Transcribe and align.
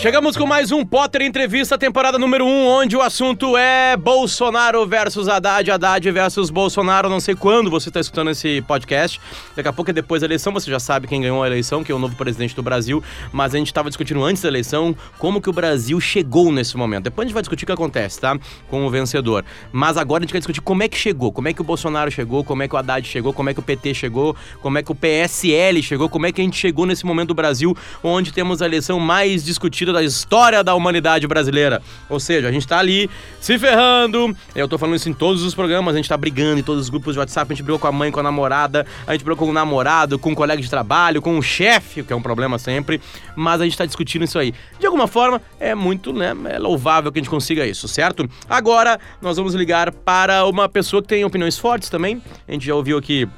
Chegamos 0.00 0.36
com 0.36 0.46
mais 0.46 0.70
um 0.70 0.84
Potter 0.84 1.22
Entrevista, 1.22 1.76
temporada 1.76 2.20
número 2.20 2.46
1, 2.46 2.48
um, 2.48 2.66
onde 2.68 2.96
o 2.96 3.02
assunto 3.02 3.56
é 3.56 3.96
Bolsonaro 3.96 4.86
versus 4.86 5.26
Haddad, 5.26 5.68
Haddad 5.68 6.08
versus 6.12 6.50
Bolsonaro. 6.50 7.08
Não 7.08 7.18
sei 7.18 7.34
quando 7.34 7.68
você 7.68 7.88
está 7.88 7.98
escutando 7.98 8.30
esse 8.30 8.62
podcast. 8.62 9.20
Daqui 9.56 9.68
a 9.68 9.72
pouco 9.72 9.90
é 9.90 9.92
depois 9.92 10.20
da 10.20 10.28
eleição, 10.28 10.52
você 10.52 10.70
já 10.70 10.78
sabe 10.78 11.08
quem 11.08 11.22
ganhou 11.22 11.42
a 11.42 11.48
eleição, 11.48 11.82
que 11.82 11.90
é 11.90 11.94
o 11.96 11.98
novo 11.98 12.14
presidente 12.14 12.54
do 12.54 12.62
Brasil. 12.62 13.02
Mas 13.32 13.52
a 13.52 13.58
gente 13.58 13.66
estava 13.66 13.90
discutindo 13.90 14.22
antes 14.22 14.40
da 14.40 14.48
eleição 14.48 14.94
como 15.18 15.42
que 15.42 15.50
o 15.50 15.52
Brasil 15.52 15.98
chegou 15.98 16.52
nesse 16.52 16.76
momento. 16.76 17.04
Depois 17.04 17.24
a 17.24 17.26
gente 17.26 17.34
vai 17.34 17.42
discutir 17.42 17.64
o 17.64 17.66
que 17.66 17.72
acontece, 17.72 18.20
tá? 18.20 18.38
Com 18.68 18.86
o 18.86 18.90
vencedor. 18.90 19.44
Mas 19.72 19.96
agora 19.96 20.22
a 20.22 20.24
gente 20.24 20.32
vai 20.32 20.40
discutir 20.40 20.60
como 20.60 20.80
é 20.80 20.88
que 20.88 20.96
chegou, 20.96 21.32
como 21.32 21.48
é 21.48 21.52
que 21.52 21.60
o 21.60 21.64
Bolsonaro 21.64 22.08
chegou, 22.08 22.44
como 22.44 22.62
é 22.62 22.68
que 22.68 22.74
o 22.76 22.78
Haddad 22.78 23.04
chegou, 23.04 23.32
como 23.32 23.50
é 23.50 23.54
que 23.54 23.58
o 23.58 23.64
PT 23.64 23.94
chegou, 23.94 24.36
como 24.62 24.78
é 24.78 24.82
que 24.84 24.92
o 24.92 24.94
PSL 24.94 25.82
chegou, 25.82 26.08
como 26.08 26.24
é 26.24 26.30
que 26.30 26.40
a 26.40 26.44
gente 26.44 26.56
chegou 26.56 26.86
nesse 26.86 27.04
momento 27.04 27.28
do 27.28 27.34
Brasil, 27.34 27.76
onde 28.00 28.32
temos 28.32 28.62
a 28.62 28.66
eleição 28.66 29.00
mais 29.00 29.44
discutida 29.44 29.87
da 29.92 30.02
história 30.02 30.62
da 30.62 30.74
humanidade 30.74 31.26
brasileira. 31.26 31.82
Ou 32.08 32.18
seja, 32.20 32.48
a 32.48 32.52
gente 32.52 32.66
tá 32.66 32.78
ali 32.78 33.08
se 33.40 33.58
ferrando. 33.58 34.36
Eu 34.54 34.68
tô 34.68 34.78
falando 34.78 34.96
isso 34.96 35.08
em 35.08 35.12
todos 35.12 35.42
os 35.42 35.54
programas, 35.54 35.94
a 35.94 35.96
gente 35.96 36.08
tá 36.08 36.16
brigando 36.16 36.60
em 36.60 36.62
todos 36.62 36.84
os 36.84 36.88
grupos 36.88 37.14
de 37.14 37.18
WhatsApp, 37.18 37.52
a 37.52 37.54
gente 37.54 37.62
brigou 37.62 37.78
com 37.78 37.86
a 37.86 37.92
mãe, 37.92 38.10
com 38.10 38.20
a 38.20 38.22
namorada, 38.22 38.86
a 39.06 39.12
gente 39.12 39.24
brigou 39.24 39.46
com 39.46 39.50
o 39.50 39.54
namorado, 39.54 40.18
com 40.18 40.32
o 40.32 40.34
colega 40.34 40.60
de 40.60 40.70
trabalho, 40.70 41.22
com 41.22 41.38
o 41.38 41.42
chefe, 41.42 42.02
que 42.02 42.12
é 42.12 42.16
um 42.16 42.22
problema 42.22 42.58
sempre, 42.58 43.00
mas 43.34 43.60
a 43.60 43.64
gente 43.64 43.76
tá 43.76 43.86
discutindo 43.86 44.24
isso 44.24 44.38
aí. 44.38 44.52
De 44.78 44.86
alguma 44.86 45.06
forma, 45.06 45.40
é 45.58 45.74
muito, 45.74 46.12
né, 46.12 46.34
é 46.50 46.58
louvável 46.58 47.10
que 47.12 47.18
a 47.18 47.22
gente 47.22 47.30
consiga 47.30 47.66
isso, 47.66 47.88
certo? 47.88 48.28
Agora, 48.48 48.98
nós 49.20 49.36
vamos 49.36 49.54
ligar 49.54 49.92
para 49.92 50.44
uma 50.46 50.68
pessoa 50.68 51.02
que 51.02 51.08
tem 51.08 51.24
opiniões 51.24 51.58
fortes 51.58 51.88
também. 51.88 52.22
A 52.46 52.52
gente 52.52 52.66
já 52.66 52.74
ouviu 52.74 52.98
aqui 52.98 53.28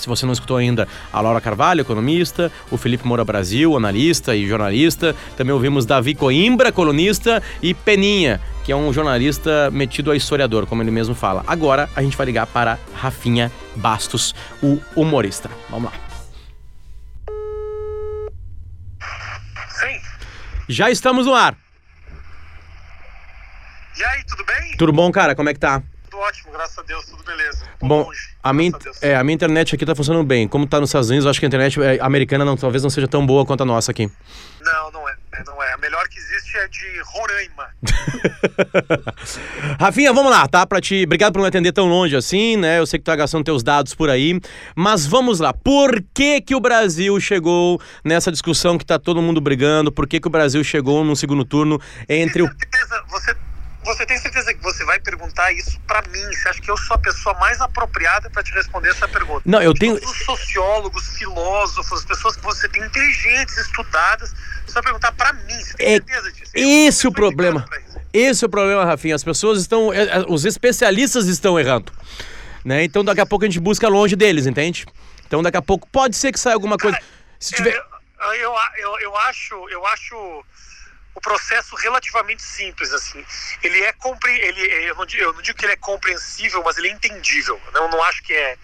se 0.00 0.08
você 0.08 0.26
não 0.26 0.32
escutou 0.32 0.56
ainda, 0.56 0.88
a 1.12 1.20
Laura 1.20 1.40
Carvalho, 1.40 1.80
economista, 1.80 2.50
o 2.70 2.76
Felipe 2.76 3.06
Moura 3.06 3.24
Brasil, 3.24 3.76
analista 3.76 4.34
e 4.34 4.46
jornalista. 4.46 5.14
Também 5.36 5.52
ouvimos 5.52 5.86
Davi 5.86 6.14
Coimbra, 6.14 6.72
colunista, 6.72 7.42
e 7.62 7.74
Peninha, 7.74 8.40
que 8.64 8.72
é 8.72 8.76
um 8.76 8.92
jornalista 8.92 9.70
metido 9.70 10.10
a 10.10 10.16
historiador, 10.16 10.66
como 10.66 10.82
ele 10.82 10.90
mesmo 10.90 11.14
fala. 11.14 11.44
Agora 11.46 11.88
a 11.94 12.02
gente 12.02 12.16
vai 12.16 12.26
ligar 12.26 12.46
para 12.46 12.78
Rafinha 12.94 13.50
Bastos, 13.76 14.34
o 14.62 14.80
humorista. 14.96 15.50
Vamos 15.68 15.90
lá. 15.92 15.98
Sim. 19.68 20.00
Já 20.68 20.90
estamos 20.90 21.26
no 21.26 21.34
ar. 21.34 21.56
E 23.98 24.04
aí, 24.04 24.24
tudo 24.24 24.44
bem? 24.44 24.76
Tudo 24.78 24.92
bom, 24.92 25.12
cara? 25.12 25.34
Como 25.34 25.48
é 25.48 25.52
que 25.52 25.60
tá? 25.60 25.82
Ótimo, 26.20 26.52
graças 26.52 26.76
a 26.76 26.82
Deus, 26.82 27.06
tudo 27.06 27.24
beleza. 27.24 27.64
Tô 27.78 27.86
Bom, 27.86 28.02
longe, 28.02 28.20
a 28.42 28.52
minha, 28.52 28.70
graças 28.70 29.02
é, 29.02 29.16
a 29.16 29.24
minha 29.24 29.34
internet 29.34 29.74
aqui 29.74 29.86
tá 29.86 29.94
funcionando 29.94 30.26
bem. 30.26 30.46
Como 30.46 30.66
tá 30.66 30.78
nos 30.78 30.90
Estados 30.90 31.08
Unidos, 31.08 31.24
eu 31.24 31.30
acho 31.30 31.40
que 31.40 31.46
a 31.46 31.48
internet 31.48 31.80
é, 31.82 31.98
americana 32.02 32.44
não, 32.44 32.58
talvez 32.58 32.82
não 32.82 32.90
seja 32.90 33.08
tão 33.08 33.24
boa 33.24 33.46
quanto 33.46 33.62
a 33.62 33.64
nossa 33.64 33.90
aqui. 33.90 34.10
Não, 34.60 34.92
não 34.92 35.08
é, 35.08 35.14
não 35.46 35.62
é. 35.62 35.72
A 35.72 35.78
melhor 35.78 36.06
que 36.08 36.18
existe 36.18 36.58
é 36.58 36.68
de 36.68 37.00
Roraima. 37.06 37.68
Rafinha, 39.80 40.12
vamos 40.12 40.30
lá, 40.30 40.46
tá? 40.46 40.66
Pra 40.66 40.78
te... 40.78 41.04
Obrigado 41.04 41.32
por 41.32 41.40
me 41.40 41.48
atender 41.48 41.72
tão 41.72 41.88
longe 41.88 42.14
assim, 42.14 42.56
né? 42.58 42.78
Eu 42.78 42.86
sei 42.86 42.98
que 42.98 43.04
tu 43.04 43.06
tá 43.06 43.16
gastando 43.16 43.42
teus 43.42 43.62
dados 43.62 43.94
por 43.94 44.10
aí. 44.10 44.38
Mas 44.76 45.06
vamos 45.06 45.40
lá. 45.40 45.54
Por 45.54 46.04
que 46.12 46.42
que 46.42 46.54
o 46.54 46.60
Brasil 46.60 47.18
chegou 47.18 47.80
nessa 48.04 48.30
discussão 48.30 48.76
que 48.76 48.84
tá 48.84 48.98
todo 48.98 49.22
mundo 49.22 49.40
brigando? 49.40 49.90
Por 49.90 50.06
que 50.06 50.20
que 50.20 50.28
o 50.28 50.30
Brasil 50.30 50.62
chegou 50.62 51.02
no 51.02 51.16
segundo 51.16 51.46
turno 51.46 51.80
entre 52.06 52.42
o... 52.42 52.50
Você, 53.08 53.34
você 53.94 54.06
tem 54.06 54.18
certeza 54.18 54.54
que 54.54 54.62
você 54.62 54.84
vai 54.84 55.00
perguntar 55.00 55.52
isso 55.52 55.80
pra 55.86 56.02
mim? 56.10 56.22
Você 56.32 56.48
acha 56.48 56.60
que 56.60 56.70
eu 56.70 56.76
sou 56.76 56.94
a 56.94 56.98
pessoa 56.98 57.34
mais 57.38 57.60
apropriada 57.60 58.30
pra 58.30 58.42
te 58.42 58.52
responder 58.52 58.90
essa 58.90 59.08
pergunta? 59.08 59.42
Não, 59.44 59.60
eu 59.60 59.74
tenho... 59.74 59.98
Todos 59.98 60.10
os 60.10 60.24
sociólogos, 60.24 61.08
filósofos, 61.18 62.00
as 62.00 62.04
pessoas 62.04 62.36
que 62.36 62.42
você 62.42 62.68
tem 62.68 62.84
inteligentes, 62.84 63.56
estudadas, 63.56 64.34
você 64.66 64.74
vai 64.74 64.82
perguntar 64.84 65.12
pra 65.12 65.32
mim. 65.32 65.60
Você 65.60 65.74
tem 65.76 65.86
É 65.86 65.90
certeza 65.96 66.32
disso? 66.32 66.52
Esse 66.54 67.08
o 67.08 67.12
problema. 67.12 67.66
Esse 68.12 68.44
é 68.44 68.46
o 68.46 68.50
problema, 68.50 68.84
Rafinha. 68.84 69.14
As 69.14 69.24
pessoas 69.24 69.60
estão. 69.60 69.92
é, 69.92 70.02
é, 70.02 70.24
Os 70.28 70.44
especialistas 70.44 71.26
estão 71.26 71.58
errando. 71.58 71.92
Né? 72.64 72.84
Então 72.84 73.04
daqui 73.04 73.20
a 73.20 73.26
pouco 73.26 73.44
a 73.44 73.48
gente 73.48 73.60
busca 73.60 73.88
longe 73.88 74.14
deles, 74.14 74.46
entende? 74.46 74.86
Então 75.26 75.42
daqui 75.42 75.56
a 75.56 75.62
pouco 75.62 75.88
pode 75.90 76.16
ser 76.16 76.30
que 76.32 76.38
saia 76.38 76.54
alguma 76.54 76.76
coisa. 76.76 76.98
Se 77.38 77.54
tiver. 77.54 77.74
Eu, 77.74 78.32
eu, 78.34 78.54
eu, 78.78 79.00
eu 79.00 79.16
acho, 79.16 79.54
eu 79.70 79.86
acho 79.86 80.44
o 81.14 81.20
processo 81.20 81.74
relativamente 81.76 82.42
simples 82.42 82.92
assim. 82.92 83.24
Ele 83.62 83.82
é 83.82 83.92
compre, 83.92 84.32
ele 84.32 84.60
eu 84.88 84.94
não, 84.94 85.04
eu 85.12 85.32
não 85.32 85.42
digo 85.42 85.58
que 85.58 85.64
ele 85.64 85.72
é 85.72 85.76
compreensível, 85.76 86.62
mas 86.64 86.78
ele 86.78 86.88
é 86.88 86.92
entendível. 86.92 87.60
Eu 87.74 87.88
não 87.88 88.02
acho 88.04 88.22
que 88.22 88.32
é 88.32 88.56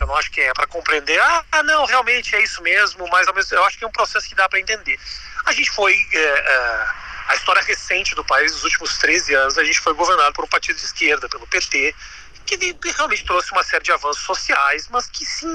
eu 0.00 0.06
não 0.06 0.16
acho 0.16 0.32
que 0.32 0.40
é 0.40 0.52
para 0.52 0.66
compreender. 0.66 1.20
Ah, 1.20 1.62
não, 1.62 1.84
realmente 1.84 2.34
é 2.34 2.42
isso 2.42 2.60
mesmo, 2.60 3.06
mas 3.08 3.28
ao 3.28 3.34
mesmo, 3.34 3.56
eu 3.56 3.64
acho 3.64 3.78
que 3.78 3.84
é 3.84 3.86
um 3.86 3.92
processo 3.92 4.28
que 4.28 4.34
dá 4.34 4.48
para 4.48 4.58
entender. 4.58 4.98
A 5.46 5.52
gente 5.52 5.70
foi 5.70 5.96
é, 6.12 6.86
a 7.28 7.34
história 7.36 7.62
recente 7.62 8.14
do 8.14 8.24
país 8.24 8.52
nos 8.52 8.64
últimos 8.64 8.98
13 8.98 9.34
anos, 9.34 9.58
a 9.58 9.64
gente 9.64 9.78
foi 9.78 9.94
governado 9.94 10.32
por 10.32 10.44
um 10.44 10.48
partido 10.48 10.76
de 10.76 10.84
esquerda, 10.84 11.28
pelo 11.28 11.46
PT, 11.46 11.94
que 12.44 12.74
realmente 12.96 13.24
trouxe 13.24 13.52
uma 13.52 13.62
série 13.62 13.84
de 13.84 13.92
avanços 13.92 14.24
sociais, 14.24 14.88
mas 14.90 15.06
que 15.06 15.24
se 15.24 15.46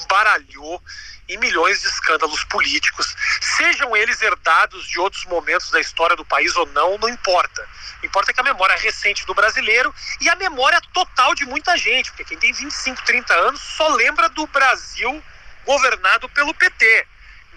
embaralhou 0.00 0.82
em 1.28 1.36
milhões 1.38 1.80
de 1.80 1.88
escândalos 1.88 2.44
políticos, 2.44 3.14
sejam 3.40 3.96
eles 3.96 4.22
herdados 4.22 4.86
de 4.86 4.98
outros 5.00 5.24
momentos 5.24 5.70
da 5.70 5.80
história 5.80 6.14
do 6.14 6.24
país 6.24 6.54
ou 6.56 6.66
não, 6.66 6.96
não 6.98 7.08
importa. 7.08 7.66
Importa 8.02 8.32
que 8.32 8.40
a 8.40 8.44
memória 8.44 8.74
é 8.74 8.78
recente 8.78 9.26
do 9.26 9.34
brasileiro 9.34 9.92
e 10.20 10.28
a 10.28 10.36
memória 10.36 10.80
total 10.92 11.34
de 11.34 11.44
muita 11.44 11.76
gente, 11.76 12.10
porque 12.12 12.24
quem 12.24 12.38
tem 12.38 12.52
25, 12.52 13.04
30 13.04 13.34
anos 13.34 13.60
só 13.60 13.88
lembra 13.88 14.28
do 14.28 14.46
Brasil 14.46 15.22
governado 15.64 16.28
pelo 16.28 16.54
PT. 16.54 17.06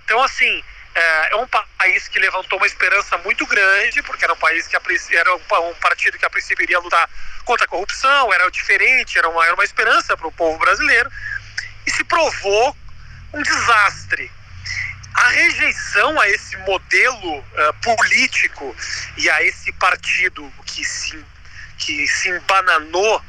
Então, 0.03 0.23
assim, 0.23 0.63
é, 0.95 1.33
é 1.33 1.35
um 1.35 1.47
pa- 1.47 1.65
país 1.77 2.07
que 2.07 2.19
levantou 2.19 2.57
uma 2.57 2.65
esperança 2.65 3.17
muito 3.19 3.45
grande, 3.45 4.01
porque 4.01 4.23
era 4.23 4.33
um 4.33 4.37
país 4.37 4.67
que 4.67 4.75
era 5.15 5.35
um 5.35 5.73
partido 5.75 6.17
que 6.17 6.25
a 6.25 6.29
princípio 6.29 6.63
iria 6.63 6.79
lutar 6.79 7.07
contra 7.45 7.65
a 7.65 7.69
corrupção, 7.69 8.33
era 8.33 8.49
diferente, 8.49 9.17
era 9.17 9.29
uma, 9.29 9.45
era 9.45 9.53
uma 9.53 9.63
esperança 9.63 10.17
para 10.17 10.27
o 10.27 10.31
povo 10.31 10.57
brasileiro, 10.57 11.09
e 11.89 11.91
se 11.91 12.03
provou 12.03 12.77
um 13.33 13.41
desastre. 13.41 14.31
A 15.15 15.29
rejeição 15.29 16.19
a 16.19 16.29
esse 16.29 16.55
modelo 16.57 17.43
eh, 17.55 17.71
político 17.81 18.75
e 19.17 19.29
a 19.29 19.43
esse 19.43 19.71
partido 19.73 20.53
que 20.65 20.85
se, 20.85 21.25
que 21.79 22.07
se 22.07 22.29
embananou 22.29 23.21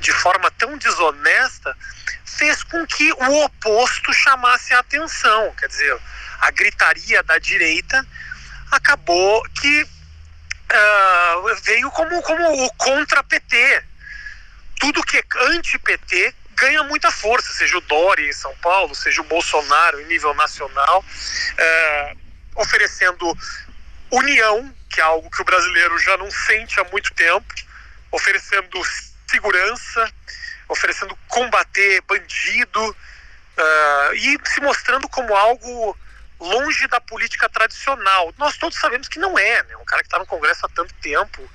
de 0.00 0.12
forma 0.12 0.50
tão 0.50 0.76
desonesta 0.76 1.76
fez 2.24 2.62
com 2.64 2.84
que 2.86 3.12
o 3.12 3.44
oposto 3.44 4.12
chamasse 4.12 4.74
a 4.74 4.80
atenção. 4.80 5.54
Quer 5.56 5.68
dizer, 5.68 5.98
a 6.40 6.50
gritaria 6.50 7.22
da 7.22 7.38
direita 7.38 8.04
acabou 8.70 9.42
que 9.60 9.88
ah, 10.70 11.34
veio 11.62 11.90
como, 11.92 12.20
como 12.22 12.64
o 12.64 12.72
contra-PT. 12.74 13.84
Tudo 14.80 15.02
que 15.04 15.18
é 15.18 15.24
anti-PT 15.50 16.34
ganha 16.58 16.82
muita 16.82 17.10
força, 17.10 17.52
seja 17.52 17.78
o 17.78 17.80
Dória 17.82 18.28
em 18.28 18.32
São 18.32 18.54
Paulo, 18.56 18.94
seja 18.94 19.20
o 19.20 19.24
Bolsonaro 19.24 20.00
em 20.00 20.06
nível 20.06 20.34
nacional, 20.34 21.04
eh, 21.56 22.16
oferecendo 22.56 23.36
união, 24.10 24.74
que 24.90 25.00
é 25.00 25.04
algo 25.04 25.30
que 25.30 25.40
o 25.40 25.44
brasileiro 25.44 25.98
já 25.98 26.16
não 26.16 26.30
sente 26.30 26.80
há 26.80 26.84
muito 26.84 27.14
tempo, 27.14 27.54
oferecendo 28.10 28.80
segurança, 29.30 30.10
oferecendo 30.68 31.16
combater 31.28 32.00
bandido 32.02 32.96
ah, 33.56 34.10
e 34.14 34.38
se 34.44 34.60
mostrando 34.60 35.08
como 35.08 35.34
algo 35.34 35.96
longe 36.40 36.86
da 36.86 37.00
política 37.00 37.48
tradicional. 37.48 38.32
Nós 38.38 38.56
todos 38.56 38.78
sabemos 38.78 39.08
que 39.08 39.18
não 39.18 39.38
é, 39.38 39.62
né? 39.64 39.76
Um 39.76 39.84
cara 39.84 40.02
que 40.02 40.06
está 40.06 40.18
no 40.18 40.26
Congresso 40.26 40.64
há 40.64 40.68
tanto 40.68 40.94
tempo 40.94 41.48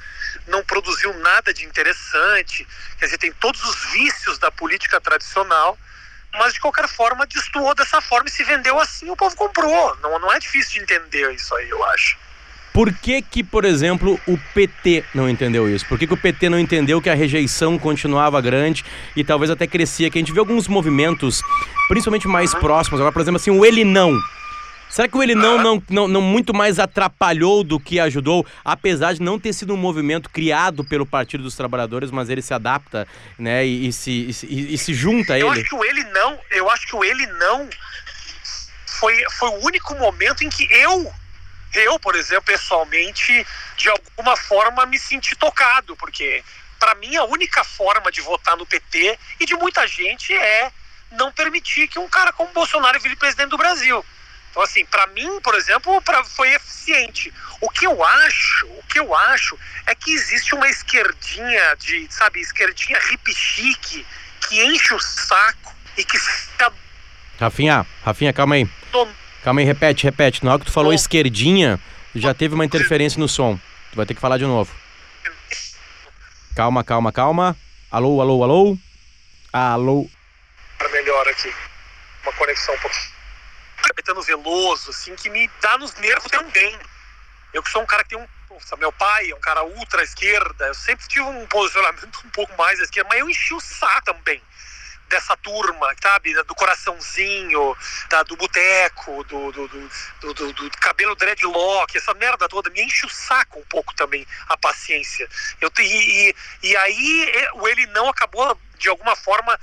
não 0.48 0.64
produziu 0.64 1.14
nada 1.20 1.54
de 1.54 1.66
interessante, 1.66 2.68
quer 2.98 3.06
dizer, 3.06 3.18
tem 3.18 3.32
todos 3.34 3.64
os 3.64 3.92
vícios 3.92 4.38
da 4.40 4.52
política 4.52 5.00
tradicional, 5.00 5.78
mas 6.34 6.54
de 6.54 6.60
qualquer 6.60 6.88
forma 6.88 7.26
destoou 7.26 7.74
dessa 7.76 8.02
forma 8.02 8.28
e 8.28 8.32
se 8.32 8.44
vendeu 8.44 8.80
assim, 8.80 9.10
o 9.10 9.16
povo 9.16 9.36
comprou. 9.36 9.96
Não, 10.02 10.20
não 10.20 10.32
é 10.32 10.40
difícil 10.40 10.74
de 10.74 10.80
entender 10.82 11.32
isso 11.34 11.56
aí, 11.56 11.70
eu 11.70 11.84
acho. 11.86 12.18
Por 12.74 12.92
que 12.92 13.22
que, 13.22 13.44
por 13.44 13.66
exemplo, 13.66 14.20
o 14.28 14.36
PT 14.56 15.06
não 15.14 15.30
entendeu 15.30 15.70
isso? 15.70 15.86
Por 15.86 16.00
que, 16.00 16.08
que 16.08 16.14
o 16.14 16.18
PT 16.18 16.50
não 16.50 16.58
entendeu 16.58 17.00
que 17.00 17.10
a 17.10 17.14
rejeição 17.14 17.78
continuava 17.78 18.42
grande 18.42 18.84
e 19.16 19.24
talvez 19.24 19.52
até 19.52 19.68
crescia? 19.68 20.10
Que 20.10 20.18
a 20.18 20.22
gente 20.22 20.34
vê 20.34 20.40
alguns 20.40 20.68
movimentos, 20.68 21.44
principalmente 21.88 22.28
mais 22.28 22.52
próximos. 22.56 23.00
Agora, 23.00 23.14
por 23.14 23.22
exemplo, 23.22 23.40
assim, 23.40 23.52
o 23.52 23.64
ele 23.64 23.86
não. 23.86 24.20
Será 24.94 25.08
que 25.08 25.18
o 25.18 25.24
ele 25.24 25.34
não, 25.34 25.58
não, 25.58 25.84
não, 25.90 26.08
não 26.08 26.22
muito 26.22 26.54
mais 26.54 26.78
atrapalhou 26.78 27.64
do 27.64 27.80
que 27.80 28.00
ajudou, 28.00 28.46
apesar 28.64 29.14
de 29.14 29.24
não 29.24 29.40
ter 29.40 29.52
sido 29.52 29.74
um 29.74 29.78
movimento 29.78 30.30
criado 30.30 30.84
pelo 30.84 31.04
Partido 31.04 31.42
dos 31.42 31.56
Trabalhadores, 31.56 32.12
mas 32.12 32.30
ele 32.30 32.44
se 32.44 32.54
adapta, 32.54 33.08
né, 33.40 33.66
e, 33.66 33.88
e 33.88 33.92
se, 33.92 34.12
e, 34.48 34.74
e- 34.76 34.78
se 34.78 34.94
junta 34.94 35.34
a 35.34 35.40
Eu 35.40 35.48
ele? 35.52 35.62
acho 35.62 35.70
que 35.70 35.74
o 35.74 35.84
ele 35.84 36.04
não, 36.04 36.40
eu 36.52 36.70
acho 36.70 36.86
que 36.86 36.96
o 36.96 37.04
ele 37.04 37.26
não 37.26 37.68
foi, 38.86 39.20
foi 39.32 39.50
o 39.50 39.66
único 39.66 39.96
momento 39.96 40.44
em 40.44 40.50
que 40.50 40.68
eu, 40.72 41.12
eu, 41.74 41.98
por 41.98 42.16
exemplo, 42.16 42.44
pessoalmente, 42.44 43.48
de 43.76 43.90
alguma 43.90 44.38
forma 44.38 44.86
me 44.86 45.00
senti 45.00 45.36
tocado, 45.36 45.96
porque 45.96 46.44
para 46.80 46.94
mim 46.94 47.16
a 47.16 47.24
única 47.24 47.64
forma 47.64 48.12
de 48.12 48.22
votar 48.22 48.56
no 48.56 48.66
PT 48.68 49.18
e 49.40 49.46
de 49.48 49.56
muita 49.56 49.88
gente 49.88 50.32
é 50.32 50.72
não 51.14 51.32
permitir 51.32 51.88
que 51.88 51.98
um 51.98 52.08
cara 52.08 52.32
como 52.32 52.54
Bolsonaro 52.54 53.00
vire 53.00 53.16
presidente 53.16 53.50
do 53.50 53.58
Brasil. 53.58 54.06
Então, 54.54 54.62
assim, 54.62 54.86
para 54.86 55.08
mim, 55.08 55.42
por 55.42 55.56
exemplo, 55.56 56.00
pra, 56.04 56.24
foi 56.24 56.54
eficiente. 56.54 57.34
O 57.60 57.68
que 57.72 57.88
eu 57.88 58.04
acho, 58.04 58.68
o 58.68 58.84
que 58.84 59.00
eu 59.00 59.16
acho 59.16 59.58
é 59.88 59.96
que 59.96 60.14
existe 60.14 60.54
uma 60.54 60.70
esquerdinha 60.70 61.76
de, 61.80 62.06
sabe, 62.12 62.40
esquerdinha 62.40 63.00
hip 63.12 63.34
chique 63.34 64.06
que 64.48 64.64
enche 64.64 64.94
o 64.94 65.00
saco 65.00 65.74
e 65.98 66.06
que 66.06 66.20
fica. 66.20 66.72
Rafinha, 67.40 67.84
Rafinha, 68.06 68.32
calma 68.32 68.54
aí. 68.54 68.70
Calma 69.44 69.60
aí, 69.60 69.66
repete, 69.66 70.04
repete. 70.04 70.46
Na 70.46 70.52
hora 70.52 70.60
que 70.60 70.68
tu 70.68 70.72
falou 70.72 70.94
esquerdinha, 70.94 71.80
já 72.14 72.32
teve 72.32 72.54
uma 72.54 72.64
interferência 72.64 73.20
no 73.20 73.28
som. 73.28 73.60
Tu 73.90 73.96
vai 73.96 74.06
ter 74.06 74.14
que 74.14 74.22
falar 74.22 74.38
de 74.38 74.46
novo. 74.46 74.72
Calma, 76.56 76.84
calma, 76.84 77.12
calma. 77.12 77.58
Alô, 77.90 78.22
alô, 78.22 78.44
alô. 78.44 78.78
Alô. 79.52 80.08
Melhor 80.92 81.28
aqui. 81.28 81.52
Uma 82.24 82.34
conexão 82.34 82.76
um 82.76 82.78
pouquinho 82.78 83.13
Caetano 83.84 84.22
Veloso, 84.22 84.90
assim, 84.90 85.16
que 85.16 85.30
me 85.30 85.50
dá 85.62 85.78
nos 85.78 85.94
nervos 85.96 86.32
também. 86.32 86.80
Eu 87.54 87.62
que 87.62 87.70
sou 87.70 87.82
um 87.82 87.86
cara 87.86 88.04
que 88.04 88.10
tem 88.10 88.20
um. 88.20 88.28
Meu 88.78 88.92
pai 88.92 89.32
é 89.32 89.36
um 89.36 89.40
cara 89.40 89.64
ultra 89.64 90.04
esquerda, 90.04 90.68
eu 90.68 90.76
sempre 90.76 91.08
tive 91.08 91.22
um 91.22 91.46
posicionamento 91.48 92.22
um 92.24 92.30
pouco 92.30 92.56
mais 92.56 92.80
à 92.80 92.84
esquerda, 92.84 93.10
mas 93.10 93.20
eu 93.20 93.30
enchi 93.30 93.54
o 93.54 93.60
saco 93.60 94.06
também 94.06 94.42
dessa 95.14 95.38
turma, 95.38 95.94
sabe? 96.02 96.34
Do 96.44 96.56
coraçãozinho, 96.56 97.78
da, 98.10 98.24
do 98.24 98.36
boteco, 98.36 99.24
do, 99.26 99.52
do, 99.52 99.68
do, 99.68 100.34
do, 100.34 100.54
do 100.54 100.72
cabelo 100.80 101.16
dreadlock, 101.16 101.96
essa 101.96 102.14
merda 102.16 102.50
toda, 102.50 102.70
me 102.72 102.82
enche 102.82 103.06
o 103.06 103.10
saco 103.10 103.60
um 103.60 103.66
pouco 103.66 103.94
também 103.96 104.26
a 104.50 104.58
paciência. 104.58 105.30
Eu, 105.62 105.72
e, 105.80 105.84
e, 105.84 106.36
e 106.64 106.76
aí 106.78 107.50
o 107.54 107.68
ele 107.68 107.86
não 107.88 108.10
acabou, 108.10 108.60
de 108.78 108.90
alguma 108.90 109.16
forma, 109.16 109.58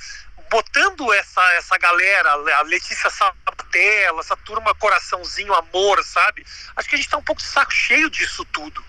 botando 0.51 1.13
essa, 1.15 1.43
essa 1.55 1.79
galera, 1.79 2.33
a 2.33 2.63
Letícia 2.63 3.09
Sabatella, 3.09 4.21
essa 4.21 4.37
turma 4.37 4.75
coraçãozinho, 4.75 5.55
amor, 5.55 6.03
sabe? 6.05 6.45
Acho 6.77 6.89
que 6.89 6.97
a 6.97 6.99
gente 6.99 7.09
tá 7.09 7.17
um 7.17 7.23
pouco 7.23 7.41
de 7.41 7.47
saco 7.47 7.73
cheio 7.73 8.11
disso 8.11 8.45
tudo. 8.47 8.85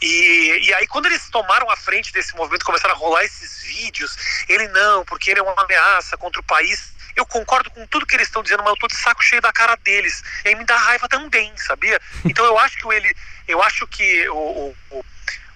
E, 0.00 0.66
e 0.66 0.74
aí, 0.74 0.86
quando 0.86 1.06
eles 1.06 1.28
tomaram 1.28 1.70
a 1.70 1.76
frente 1.76 2.12
desse 2.12 2.34
movimento, 2.34 2.64
começaram 2.64 2.94
a 2.94 2.98
rolar 2.98 3.22
esses 3.22 3.62
vídeos, 3.62 4.16
ele 4.48 4.66
não, 4.68 5.04
porque 5.04 5.30
ele 5.30 5.40
é 5.40 5.42
uma 5.42 5.62
ameaça 5.62 6.16
contra 6.16 6.40
o 6.40 6.44
país. 6.44 6.94
Eu 7.14 7.24
concordo 7.26 7.70
com 7.70 7.86
tudo 7.86 8.06
que 8.06 8.16
eles 8.16 8.26
estão 8.26 8.42
dizendo, 8.42 8.62
mas 8.62 8.72
eu 8.72 8.78
tô 8.78 8.86
de 8.88 8.96
saco 8.96 9.22
cheio 9.22 9.42
da 9.42 9.52
cara 9.52 9.76
deles. 9.76 10.22
E 10.44 10.48
aí 10.48 10.54
me 10.54 10.64
dá 10.64 10.76
raiva 10.76 11.08
também, 11.08 11.52
sabia? 11.58 12.00
Então 12.24 12.44
eu 12.46 12.58
acho 12.58 12.78
que 12.78 12.86
o 12.86 12.92
ele, 12.92 13.14
eu 13.46 13.62
acho 13.62 13.86
que 13.86 14.28
o, 14.30 14.74
o, 14.90 15.04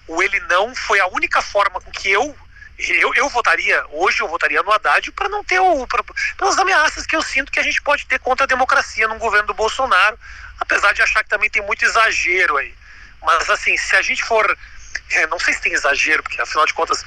o 0.07 0.23
ele 0.23 0.39
não 0.41 0.75
foi 0.75 0.99
a 0.99 1.07
única 1.07 1.41
forma 1.41 1.81
com 1.81 1.91
que 1.91 2.09
eu 2.09 2.37
eu, 2.79 3.13
eu 3.13 3.29
votaria, 3.29 3.85
hoje 3.89 4.21
eu 4.21 4.27
votaria 4.27 4.63
no 4.63 4.71
Haddad 4.71 5.11
para 5.11 5.27
não 5.27 5.43
ter 5.43 5.59
o. 5.59 5.85
Pra, 5.85 6.01
pelas 6.37 6.57
ameaças 6.57 7.05
que 7.05 7.15
eu 7.15 7.21
sinto 7.21 7.51
que 7.51 7.59
a 7.59 7.63
gente 7.63 7.81
pode 7.81 8.05
ter 8.05 8.19
contra 8.19 8.45
a 8.45 8.47
democracia 8.47 9.07
no 9.07 9.17
governo 9.17 9.47
do 9.47 9.53
Bolsonaro, 9.53 10.17
apesar 10.59 10.93
de 10.93 11.01
achar 11.01 11.23
que 11.23 11.29
também 11.29 11.49
tem 11.49 11.61
muito 11.61 11.83
exagero 11.83 12.55
aí. 12.57 12.73
Mas 13.21 13.49
assim, 13.49 13.75
se 13.75 13.95
a 13.95 14.01
gente 14.01 14.23
for. 14.23 14.57
É, 15.11 15.27
não 15.27 15.39
sei 15.39 15.53
se 15.53 15.61
tem 15.61 15.73
exagero, 15.73 16.23
porque 16.23 16.41
afinal 16.41 16.65
de 16.65 16.73
contas. 16.73 17.03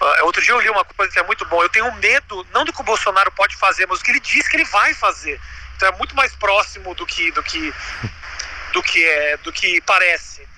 Uh, 0.00 0.24
outro 0.24 0.40
dia 0.40 0.54
eu 0.54 0.60
li 0.60 0.70
uma 0.70 0.84
coisa 0.84 1.12
que 1.12 1.18
é 1.18 1.22
muito 1.22 1.44
bom. 1.44 1.62
Eu 1.62 1.68
tenho 1.68 1.92
medo, 1.96 2.46
não 2.54 2.64
do 2.64 2.72
que 2.72 2.80
o 2.80 2.84
Bolsonaro 2.84 3.30
pode 3.32 3.54
fazer, 3.56 3.86
mas 3.86 3.98
do 3.98 4.04
que 4.04 4.10
ele 4.10 4.20
diz 4.20 4.48
que 4.48 4.56
ele 4.56 4.64
vai 4.64 4.94
fazer. 4.94 5.38
Então 5.76 5.88
é 5.88 5.92
muito 5.98 6.16
mais 6.16 6.34
próximo 6.36 6.94
do 6.94 7.04
que 7.04 7.30
do 7.32 7.42
que 7.42 7.74
do 8.72 8.82
que 8.82 9.04
é 9.04 9.36
do 9.38 9.52
que 9.52 9.80
parece. 9.82 10.48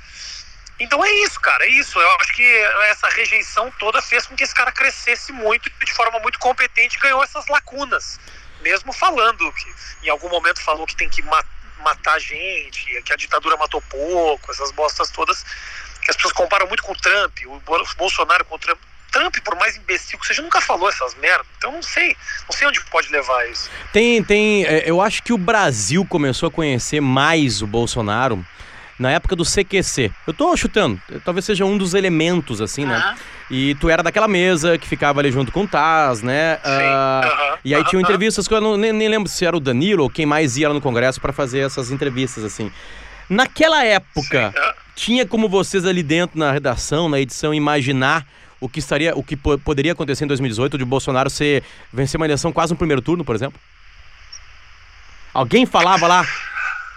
Então 0.81 1.05
é 1.05 1.11
isso, 1.25 1.41
cara, 1.41 1.65
é 1.65 1.69
isso. 1.69 1.99
Eu 1.99 2.11
acho 2.21 2.33
que 2.35 2.45
essa 2.91 3.09
rejeição 3.09 3.71
toda 3.79 4.03
fez 4.03 4.27
com 4.27 4.35
que 4.35 4.43
esse 4.43 4.55
cara 4.55 4.73
crescesse 4.73 5.33
muito 5.33 5.71
de 5.85 5.93
forma 5.93 6.19
muito 6.21 6.39
competente 6.39 6.99
ganhou 6.99 7.23
essas 7.23 7.47
lacunas. 7.47 8.19
Mesmo 8.61 8.93
falando 8.93 9.53
que 9.53 10.07
em 10.07 10.09
algum 10.09 10.29
momento 10.29 10.61
falou 10.61 10.87
que 10.87 10.97
tem 10.97 11.09
que 11.09 11.23
matar 11.83 12.19
gente, 12.21 13.03
que 13.03 13.13
a 13.13 13.17
ditadura 13.17 13.57
matou 13.57 13.83
pouco, 13.83 14.51
essas 14.51 14.71
bostas 14.71 15.11
todas, 15.11 15.45
que 16.01 16.11
as 16.11 16.17
pessoas 16.17 16.33
comparam 16.33 16.67
muito 16.67 16.83
com 16.83 16.93
o 16.93 16.97
Trump, 16.97 17.39
o 17.47 17.61
Bolsonaro 17.97 18.45
com 18.45 18.57
o 18.57 18.59
Trump. 18.59 18.79
Trump, 19.11 19.37
por 19.45 19.55
mais 19.57 19.77
imbecil 19.77 20.19
que 20.19 20.27
seja, 20.27 20.41
nunca 20.41 20.59
falou 20.63 20.89
essas 20.89 21.15
merdas. 21.17 21.47
Então 21.59 21.71
não 21.71 21.83
sei, 21.83 22.17
não 22.49 22.57
sei 22.57 22.67
onde 22.67 22.83
pode 22.87 23.11
levar 23.11 23.47
isso. 23.47 23.71
Tem, 23.93 24.25
tem. 24.25 24.65
É, 24.65 24.89
eu 24.89 25.03
acho 25.03 25.23
que 25.23 25.35
o 25.35 25.39
Brasil 25.39 26.07
começou 26.09 26.49
a 26.49 26.51
conhecer 26.51 26.99
mais 26.99 27.61
o 27.61 27.67
Bolsonaro 27.67 28.43
na 28.99 29.11
época 29.11 29.35
do 29.35 29.45
CQC. 29.45 30.11
Eu 30.27 30.33
tô 30.33 30.57
chutando, 30.57 31.01
talvez 31.25 31.45
seja 31.45 31.65
um 31.65 31.77
dos 31.77 31.95
elementos, 31.95 32.61
assim, 32.61 32.85
né? 32.85 33.17
E 33.51 33.75
tu 33.75 33.89
era 33.91 34.03
daquela 34.03 34.29
mesa 34.29 34.79
que 34.79 34.89
ficava 34.89 35.21
ali 35.21 35.31
junto 35.31 35.53
com 35.53 35.65
o 35.65 35.69
Taz, 35.69 36.23
né? 36.23 36.59
Sim. 36.65 36.71
Uh, 36.71 37.59
e 37.65 37.75
aí 37.75 37.85
tinham 37.85 38.01
entrevistas 38.01 38.49
que 38.49 38.55
eu 38.55 38.61
não, 38.61 38.77
nem, 38.77 38.93
nem, 38.93 39.09
lembro 39.09 39.29
se 39.29 39.45
era 39.45 39.57
o 39.57 39.61
Danilo 39.61 40.05
ou 40.05 40.11
quem 40.11 40.25
mais 40.25 40.57
ia 40.57 40.69
lá 40.69 40.75
no 40.75 40.81
Congresso 40.81 41.21
para 41.21 41.33
fazer 41.33 41.61
essas 41.61 41.91
entrevistas, 41.91 42.45
assim. 42.45 42.71
Naquela 43.29 43.85
época, 43.85 44.55
Sim. 44.55 44.73
tinha 44.95 45.27
como 45.27 45.49
vocês 45.49 45.85
ali 45.85 46.03
dentro 46.03 46.39
na 46.39 46.51
redação, 46.53 47.09
na 47.09 47.21
edição, 47.21 47.53
imaginar 47.53 48.27
o 48.61 48.69
que 48.69 48.79
estaria, 48.79 49.15
o 49.17 49.23
que 49.23 49.37
poderia 49.37 49.93
acontecer 49.93 50.25
em 50.25 50.29
2018 50.29 50.79
de 50.79 50.85
Bolsonaro 50.85 51.29
ser 51.29 51.65
vencer 51.93 52.19
uma 52.19 52.27
eleição 52.27 52.53
quase 52.53 52.73
no 52.73 52.79
primeiro 52.79 53.03
turno, 53.03 53.25
por 53.25 53.35
exemplo? 53.35 53.61
Alguém 55.35 55.67
falava 55.67 56.07
lá, 56.07 56.27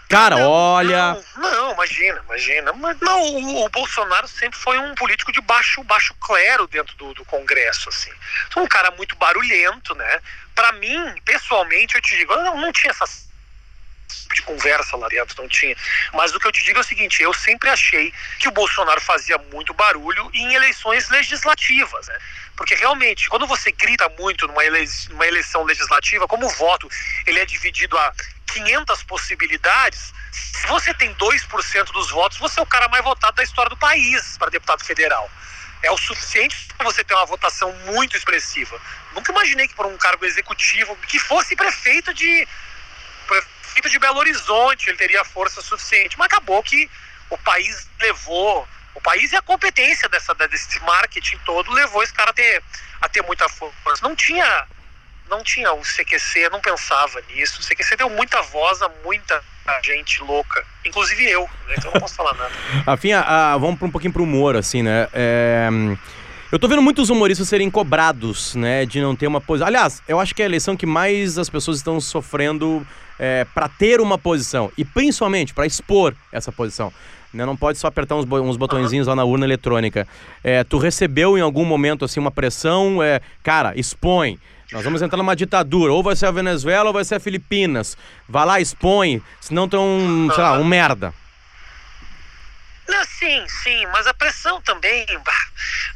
Cara, 0.10 0.36
não, 0.36 0.50
olha. 0.50 1.18
Não, 1.36 1.52
não, 1.52 1.74
imagina, 1.74 2.22
imagina. 2.26 2.74
Mas 2.74 3.00
não, 3.00 3.22
o, 3.22 3.66
o, 3.66 3.70
Bolsonaro 3.70 4.28
sempre 4.28 4.60
foi 4.60 4.78
um 4.78 4.94
político 4.96 5.32
de 5.32 5.42
baixo, 5.42 5.84
baixo 5.84 6.14
clero 6.16 6.68
dentro 6.68 6.96
do, 6.96 7.14
do 7.14 7.26
Congresso, 7.26 7.90
assim. 7.90 8.12
Um 8.56 8.68
cara 8.68 8.92
muito 8.92 9.16
barulhento, 9.16 9.96
né? 9.96 10.22
Para 10.54 10.72
mim, 10.74 11.16
pessoalmente, 11.24 11.96
eu 11.96 12.02
te 12.02 12.16
digo, 12.16 12.34
eu 12.34 12.44
não, 12.44 12.62
não 12.62 12.72
tinha 12.72 12.92
essa 12.92 13.06
de 14.34 14.42
conversa 14.42 14.96
lá 14.98 15.08
dentro, 15.08 15.42
não 15.42 15.50
tinha. 15.50 15.76
Mas 16.14 16.34
o 16.34 16.40
que 16.40 16.48
eu 16.48 16.52
te 16.52 16.64
digo 16.64 16.78
é 16.78 16.82
o 16.82 16.84
seguinte: 16.84 17.22
eu 17.22 17.34
sempre 17.34 17.70
achei 17.70 18.14
que 18.40 18.48
o 18.48 18.52
Bolsonaro 18.52 19.02
fazia 19.02 19.38
muito 19.52 19.74
barulho 19.74 20.30
em 20.34 20.54
eleições 20.54 21.10
legislativas, 21.10 22.08
né? 22.08 22.18
Porque 22.56 22.76
realmente, 22.76 23.30
quando 23.30 23.48
você 23.48 23.72
grita 23.72 24.08
muito 24.18 24.48
numa, 24.48 24.64
eleição 24.64 25.64
legislativa, 25.64 26.28
como 26.28 26.46
o 26.46 26.50
voto 26.50 26.90
ele 27.26 27.40
é 27.40 27.46
dividido 27.46 27.98
a 27.98 28.14
500 28.46 29.04
possibilidades, 29.04 30.14
se 30.32 30.68
você 30.68 30.94
tem 30.94 31.14
2% 31.16 31.92
dos 31.92 32.10
votos, 32.10 32.38
você 32.38 32.60
é 32.60 32.64
o 32.64 32.66
cara 32.66 32.88
mais 32.88 33.04
votado 33.04 33.36
da 33.36 33.44
história 33.44 33.70
do 33.70 33.78
país 33.78 34.38
para 34.38 34.50
deputado 34.50 34.84
federal. 34.84 35.30
É 35.84 35.92
o 35.92 35.98
suficiente 35.98 36.68
para 36.78 36.86
você 36.86 37.04
ter 37.04 37.14
uma 37.14 37.26
votação 37.26 37.72
muito 37.86 38.18
expressiva. 38.18 38.80
Nunca 39.14 39.32
imaginei 39.32 39.68
que 39.68 39.76
por 39.76 39.86
um 39.86 39.98
cargo 39.98 40.26
executivo, 40.26 40.96
que 41.08 41.20
fosse 41.20 41.56
prefeito 41.56 42.14
de 42.14 42.48
prefeito 43.28 43.90
de 43.90 44.00
Belo 44.00 44.20
Horizonte, 44.20 44.90
ele 44.90 44.98
teria 44.98 45.24
força 45.24 45.62
suficiente. 45.62 46.18
Mas 46.18 46.28
acabou 46.28 46.62
que 46.64 46.90
o 47.30 47.38
país 47.38 47.88
levou, 48.00 48.68
o 48.94 49.02
país 49.02 49.32
e 49.32 49.36
a 49.36 49.42
competência 49.42 50.08
dessa, 50.08 50.34
desse 50.34 50.80
marketing 50.82 51.38
todo 51.46 51.72
levou 51.72 52.02
esse 52.02 52.14
cara 52.14 52.32
a 52.32 52.34
ter, 52.34 52.64
a 53.02 53.10
ter 53.10 53.22
muita 53.24 53.48
força. 53.50 54.02
Não 54.02 54.16
tinha 54.16 54.68
não 55.30 55.44
tinha 55.44 55.74
o 55.74 55.82
CQC, 55.82 56.50
não 56.50 56.60
pensava 56.60 57.22
nisso. 57.30 57.60
O 57.60 57.66
CQC 57.66 57.98
deu 57.98 58.10
muita 58.10 58.42
voz 58.42 58.82
a 58.82 58.90
muita 59.04 59.42
gente 59.84 60.22
louca, 60.22 60.64
inclusive 60.86 61.28
eu, 61.28 61.42
né? 61.68 61.76
então 61.78 61.92
não 61.92 62.00
posso 62.00 62.16
falar 62.16 62.34
nada. 62.36 62.52
Rafinha, 62.86 63.22
ah, 63.22 63.58
vamos 63.58 63.82
um 63.82 63.90
pouquinho 63.90 64.14
pro 64.14 64.24
humor, 64.24 64.56
assim, 64.56 64.84
né? 64.84 65.08
É... 65.12 65.68
Eu 66.52 66.60
tô 66.60 66.68
vendo 66.68 66.82
muitos 66.82 67.10
humoristas 67.10 67.50
serem 67.50 67.70
cobrados, 67.72 68.54
né, 68.56 68.86
de 68.86 69.02
não 69.02 69.16
ter 69.16 69.26
uma 69.28 69.42
posição. 69.42 69.68
Aliás, 69.68 70.02
eu 70.08 70.20
acho 70.20 70.34
que 70.34 70.42
é 70.42 70.46
a 70.46 70.48
eleição 70.48 70.78
que 70.78 70.86
mais 70.86 71.38
as 71.40 71.50
pessoas 71.50 71.78
estão 71.78 72.00
sofrendo 72.00 72.86
é, 73.20 73.46
para 73.54 73.68
ter 73.68 74.00
uma 74.00 74.18
posição 74.18 74.72
e 74.78 74.86
principalmente 74.86 75.54
para 75.54 75.66
expor 75.66 76.14
essa 76.32 76.52
posição. 76.52 76.94
Né? 77.34 77.46
Não 77.46 77.58
pode 77.58 77.78
só 77.78 77.88
apertar 77.88 78.16
uns, 78.16 78.26
uns 78.26 78.58
botõezinhos 78.58 79.08
lá 79.08 79.16
na 79.16 79.24
urna 79.26 79.46
eletrônica. 79.46 80.08
É, 80.44 80.64
tu 80.64 80.78
recebeu 80.78 81.38
em 81.38 81.42
algum 81.42 81.66
momento 81.66 82.06
assim 82.06 82.20
uma 82.20 82.32
pressão, 82.32 83.04
é, 83.04 83.20
cara, 83.44 83.74
expõe. 83.76 84.40
Nós 84.72 84.84
vamos 84.84 85.02
entrar 85.02 85.18
numa 85.18 85.36
ditadura. 85.36 85.94
Ou 85.94 86.04
vai 86.04 86.16
ser 86.16 86.26
a 86.26 86.32
Venezuela 86.32 86.90
ou 86.90 86.94
vai 86.94 87.04
ser 87.04 87.16
a 87.16 87.20
Filipinas. 87.20 87.98
Vai 88.28 88.46
lá, 88.46 88.60
expõe. 88.60 89.22
Senão 89.40 89.70
tem 89.70 89.80
um, 89.80 90.30
sei 90.34 90.44
lá, 90.44 90.54
um 90.54 90.64
merda. 90.64 91.14
Não, 92.88 93.04
sim, 93.06 93.46
sim, 93.48 93.86
mas 93.88 94.06
a 94.08 94.14
pressão 94.14 94.62
também. 94.62 95.06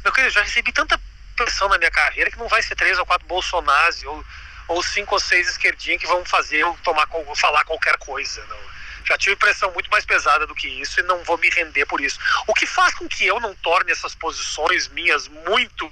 Meu 0.04 0.12
querido, 0.12 0.34
já 0.34 0.42
recebi 0.42 0.72
tanta 0.72 1.00
pressão 1.36 1.68
na 1.68 1.78
minha 1.78 1.90
carreira 1.90 2.30
que 2.30 2.38
não 2.38 2.48
vai 2.48 2.62
ser 2.62 2.74
três 2.74 2.98
ou 2.98 3.06
quatro 3.06 3.26
Bolsonaros 3.26 4.02
ou, 4.04 4.24
ou 4.68 4.82
cinco 4.82 5.14
ou 5.14 5.20
seis 5.20 5.48
esquerdinhas 5.48 6.00
que 6.00 6.06
vão 6.06 6.24
fazer 6.24 6.58
eu 6.58 6.76
tomar, 6.82 7.08
falar 7.36 7.64
qualquer 7.64 7.96
coisa. 7.98 8.44
Não. 8.46 8.80
Já 9.04 9.16
tive 9.16 9.36
pressão 9.36 9.72
muito 9.72 9.90
mais 9.90 10.04
pesada 10.04 10.46
do 10.46 10.54
que 10.54 10.68
isso 10.68 11.00
e 11.00 11.02
não 11.04 11.24
vou 11.24 11.38
me 11.38 11.48
render 11.48 11.86
por 11.86 12.00
isso. 12.00 12.18
O 12.46 12.54
que 12.54 12.66
faz 12.66 12.94
com 12.94 13.08
que 13.08 13.26
eu 13.26 13.40
não 13.40 13.54
torne 13.56 13.90
essas 13.90 14.14
posições 14.14 14.88
minhas 14.88 15.26
muito 15.28 15.90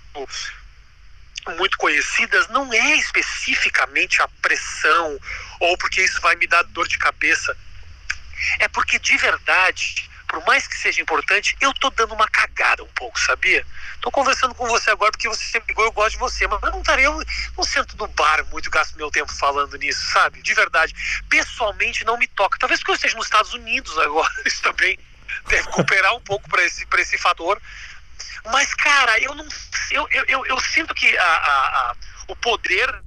muito 1.57 1.79
conhecidas 1.79 2.49
não 2.49 2.73
é 2.73 2.97
especificamente 2.97 4.21
a 4.23 4.29
pressão 4.43 5.19
ou 5.61 5.77
porque 5.79 6.03
isso 6.03 6.21
vai 6.21 6.37
me 6.37 6.47
dar 6.47 6.63
dor 6.65 6.87
de 6.89 6.99
cabeça. 6.99 7.57
É 8.59 8.69
porque 8.69 8.99
de 8.99 9.17
verdade 9.17 10.09
por 10.29 10.45
mais 10.45 10.69
que 10.69 10.77
seja 10.77 11.01
importante, 11.01 11.57
eu 11.59 11.73
tô 11.73 11.89
dando 11.89 12.13
uma 12.13 12.29
cagada 12.29 12.85
um 12.85 12.89
pouco, 12.89 13.19
sabia? 13.19 13.67
Tô 14.01 14.11
conversando 14.11 14.55
com 14.55 14.67
você 14.67 14.91
agora 14.91 15.11
porque 15.11 15.27
você 15.27 15.61
ligou, 15.67 15.85
eu 15.87 15.91
gosto 15.91 16.13
de 16.13 16.19
você, 16.19 16.47
mas 16.47 16.63
eu 16.63 16.71
não 16.71 16.81
estaria, 16.81 17.07
eu 17.07 17.25
não 17.57 17.65
sento 17.65 17.97
no 17.97 18.07
bar 18.09 18.45
muito, 18.51 18.71
gasto 18.71 18.95
meu 18.97 19.11
tempo 19.11 19.33
falando 19.33 19.77
nisso, 19.79 20.05
sabe? 20.13 20.43
De 20.43 20.53
verdade. 20.53 20.95
Pessoalmente 21.31 22.05
não 22.05 22.19
me 22.19 22.27
toca. 22.27 22.59
Talvez 22.59 22.79
porque 22.81 22.91
eu 22.91 22.97
esteja 22.97 23.17
nos 23.17 23.27
Estados 23.27 23.55
Unidos 23.55 23.97
agora, 23.99 24.31
isso 24.45 24.61
também 24.61 24.99
deve 25.47 25.67
cooperar 25.69 26.15
um 26.15 26.21
pouco 26.21 26.49
para 26.49 26.63
esse, 26.63 26.87
esse 26.99 27.17
fator. 27.17 27.61
Mas, 28.47 28.73
cara, 28.75 29.19
eu 29.21 29.35
não. 29.35 29.47
Eu, 29.91 30.07
eu, 30.11 30.25
eu, 30.27 30.47
eu 30.47 30.61
sinto 30.61 30.95
que 30.95 31.17
a, 31.17 31.23
a, 31.23 31.91
a, 31.91 31.97
o 32.29 32.37
poder 32.37 33.03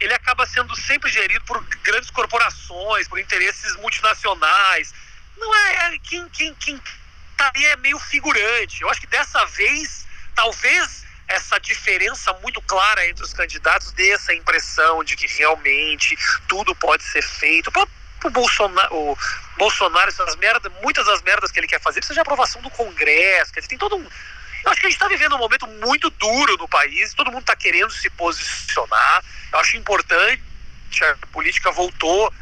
ele 0.00 0.14
acaba 0.14 0.46
sendo 0.46 0.74
sempre 0.76 1.10
gerido 1.10 1.44
por 1.44 1.62
grandes 1.82 2.10
corporações, 2.10 3.06
por 3.06 3.18
interesses 3.18 3.76
multinacionais. 3.76 4.94
Não 5.36 5.54
é, 5.54 5.94
é 5.94 5.98
quem, 5.98 6.28
quem, 6.30 6.54
quem 6.54 6.82
tá 7.36 7.50
ali 7.54 7.66
é 7.66 7.76
meio 7.76 7.98
figurante. 7.98 8.80
Eu 8.80 8.88
acho 8.88 9.00
que 9.00 9.06
dessa 9.06 9.44
vez, 9.46 10.06
talvez 10.34 11.04
essa 11.28 11.60
diferença 11.60 12.32
muito 12.42 12.60
clara 12.62 13.06
entre 13.06 13.22
os 13.22 13.32
candidatos 13.32 13.92
dê 13.92 14.10
essa 14.10 14.34
impressão 14.34 15.04
de 15.04 15.16
que 15.16 15.26
realmente 15.26 16.16
tudo 16.48 16.74
pode 16.74 17.04
ser 17.04 17.22
feito. 17.22 17.70
O 18.24 18.30
Bolsonaro, 18.30 18.94
o 18.94 19.18
Bolsonaro 19.56 20.08
essas 20.08 20.34
merdas, 20.36 20.72
muitas 20.82 21.06
das 21.06 21.22
merdas 21.22 21.50
que 21.52 21.60
ele 21.60 21.68
quer 21.68 21.80
fazer 21.80 22.00
precisa 22.00 22.14
de 22.14 22.20
aprovação 22.20 22.60
do 22.60 22.70
Congresso. 22.70 23.52
Quer 23.52 23.60
dizer, 23.60 23.68
tem 23.68 23.78
todo 23.78 23.96
um. 23.96 24.06
Eu 24.64 24.70
acho 24.70 24.80
que 24.80 24.86
a 24.86 24.90
gente 24.90 24.96
está 24.96 25.08
vivendo 25.08 25.34
um 25.34 25.38
momento 25.38 25.66
muito 25.66 26.10
duro 26.10 26.56
no 26.56 26.68
país, 26.68 27.14
todo 27.14 27.30
mundo 27.30 27.42
está 27.42 27.56
querendo 27.56 27.90
se 27.90 28.10
posicionar. 28.10 29.24
Eu 29.52 29.58
acho 29.58 29.76
importante, 29.76 30.42
a 31.02 31.26
política 31.32 31.70
voltou 31.70 32.32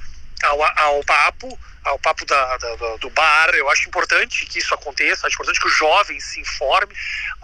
ao, 0.42 0.62
ao 0.62 1.04
papo, 1.04 1.58
ao 1.84 1.98
papo 1.98 2.24
da, 2.24 2.56
da, 2.56 2.96
do 2.96 3.10
bar. 3.10 3.50
Eu 3.54 3.68
acho 3.70 3.88
importante 3.88 4.46
que 4.46 4.58
isso 4.58 4.74
aconteça, 4.74 5.26
acho 5.26 5.36
importante 5.36 5.60
que 5.60 5.66
o 5.66 5.70
jovem 5.70 6.18
se 6.20 6.40
informe, 6.40 6.94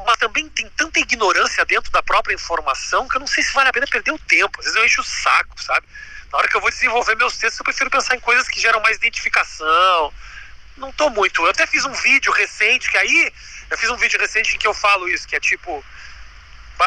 mas 0.05 0.17
também 0.19 0.49
tem 0.49 0.69
tanta 0.71 0.99
ignorância 0.99 1.65
dentro 1.65 1.91
da 1.91 2.03
própria 2.03 2.35
informação 2.35 3.09
que 3.09 3.17
eu 3.17 3.21
não 3.21 3.27
sei 3.27 3.43
se 3.43 3.53
vale 3.53 3.69
a 3.69 3.73
pena 3.73 3.87
perder 3.87 4.13
o 4.13 4.19
tempo. 4.19 4.59
Às 4.59 4.67
vezes 4.67 4.79
eu 4.79 4.85
encho 4.85 5.01
o 5.01 5.05
saco, 5.05 5.63
sabe? 5.63 5.87
Na 6.33 6.39
hora 6.39 6.49
que 6.49 6.57
eu 6.57 6.61
vou 6.61 6.71
desenvolver 6.71 7.15
meus 7.15 7.37
textos, 7.37 7.61
eu 7.61 7.65
prefiro 7.65 7.91
pensar 7.91 8.17
em 8.17 8.21
coisas 8.21 8.49
que 8.49 8.61
geram 8.61 8.81
mais 8.81 8.97
identificação. 8.97 10.13
Não 10.77 10.93
tô 10.93 11.11
muito. 11.11 11.43
Eu 11.43 11.51
até 11.51 11.67
fiz 11.67 11.85
um 11.85 11.93
vídeo 11.93 12.33
recente, 12.33 12.91
que 12.91 12.99
aí 12.99 13.33
eu 13.71 13.79
fiz 13.79 13.91
um 13.91 13.97
vídeo 13.97 14.19
recente 14.19 14.55
em 14.55 14.59
que 14.59 14.67
eu 14.67 14.75
falo 14.75 15.09
isso, 15.09 15.27
que 15.27 15.37
é 15.37 15.41
tipo. 15.41 15.85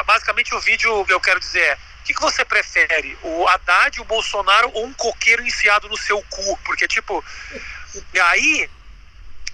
Basicamente 0.05 0.53
o 0.53 0.59
vídeo 0.59 1.05
eu 1.07 1.19
quero 1.19 1.39
dizer 1.39 1.61
é 1.61 1.77
que, 2.07 2.13
que 2.13 2.21
você 2.21 2.45
prefere? 2.45 3.17
O 3.21 3.45
Haddad, 3.47 3.99
o 3.99 4.05
Bolsonaro 4.05 4.71
ou 4.73 4.85
um 4.85 4.93
coqueiro 4.93 5.45
enfiado 5.45 5.89
no 5.89 5.97
seu 5.97 6.21
cu? 6.29 6.57
Porque, 6.63 6.87
tipo, 6.87 7.23
aí 8.23 8.69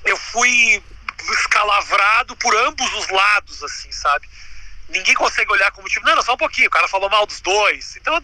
eu 0.06 0.16
fui 0.16 0.84
escalavrado 1.32 2.36
por 2.36 2.56
ambos 2.56 2.94
os 2.94 3.10
lados, 3.10 3.64
assim, 3.64 3.92
sabe? 3.92 4.30
Ninguém 4.90 5.16
consegue 5.16 5.52
olhar 5.52 5.72
como 5.72 5.88
tipo, 5.88 6.06
não, 6.06 6.16
não, 6.16 6.22
só 6.22 6.36
um 6.36 6.38
pouquinho, 6.38 6.68
o 6.68 6.72
cara 6.72 6.88
falou 6.88 7.10
mal 7.10 7.26
dos 7.26 7.42
dois. 7.42 7.96
Então 7.96 8.22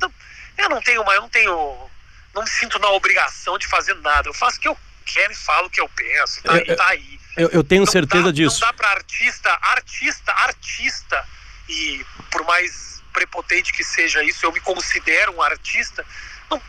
eu 0.57 0.69
não 0.69 0.81
tenho, 0.81 1.01
eu 1.01 1.21
não 1.21 1.29
tenho, 1.29 1.89
não 2.35 2.43
me 2.43 2.49
sinto 2.49 2.77
na 2.77 2.89
obrigação 2.91 3.57
de 3.57 3.65
fazer 3.67 3.95
nada. 3.95 4.29
Eu 4.29 4.33
faço 4.33 4.57
o 4.57 4.59
que 4.59 4.67
eu 4.67 4.77
quero 5.13 5.33
e 5.33 5.35
falo 5.35 5.67
o 5.67 5.69
que 5.69 5.81
eu 5.81 5.89
penso, 5.89 6.41
tá, 6.43 6.57
eu, 6.57 6.75
tá 6.75 6.87
aí. 6.87 7.19
Eu, 7.35 7.49
eu 7.49 7.63
tenho 7.63 7.85
não 7.85 7.91
certeza 7.91 8.25
dá, 8.25 8.31
disso. 8.31 8.59
Não 8.61 8.67
dá 8.67 8.73
pra 8.73 8.89
artista, 8.91 9.57
artista, 9.61 10.31
artista, 10.33 11.27
e 11.67 12.05
por 12.31 12.43
mais 12.45 13.01
prepotente 13.13 13.73
que 13.73 13.83
seja 13.83 14.23
isso, 14.23 14.45
eu 14.45 14.51
me 14.51 14.59
considero 14.59 15.35
um 15.35 15.41
artista, 15.41 16.05
não 16.49 16.61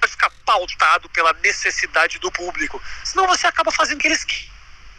pode 0.00 0.12
ficar 0.12 0.30
pautado 0.44 1.08
pela 1.10 1.32
necessidade 1.34 2.18
do 2.18 2.30
público. 2.30 2.82
Senão 3.04 3.26
você 3.26 3.46
acaba 3.46 3.70
fazendo 3.70 3.98
o 3.98 4.00
que 4.00 4.08
eles 4.08 4.26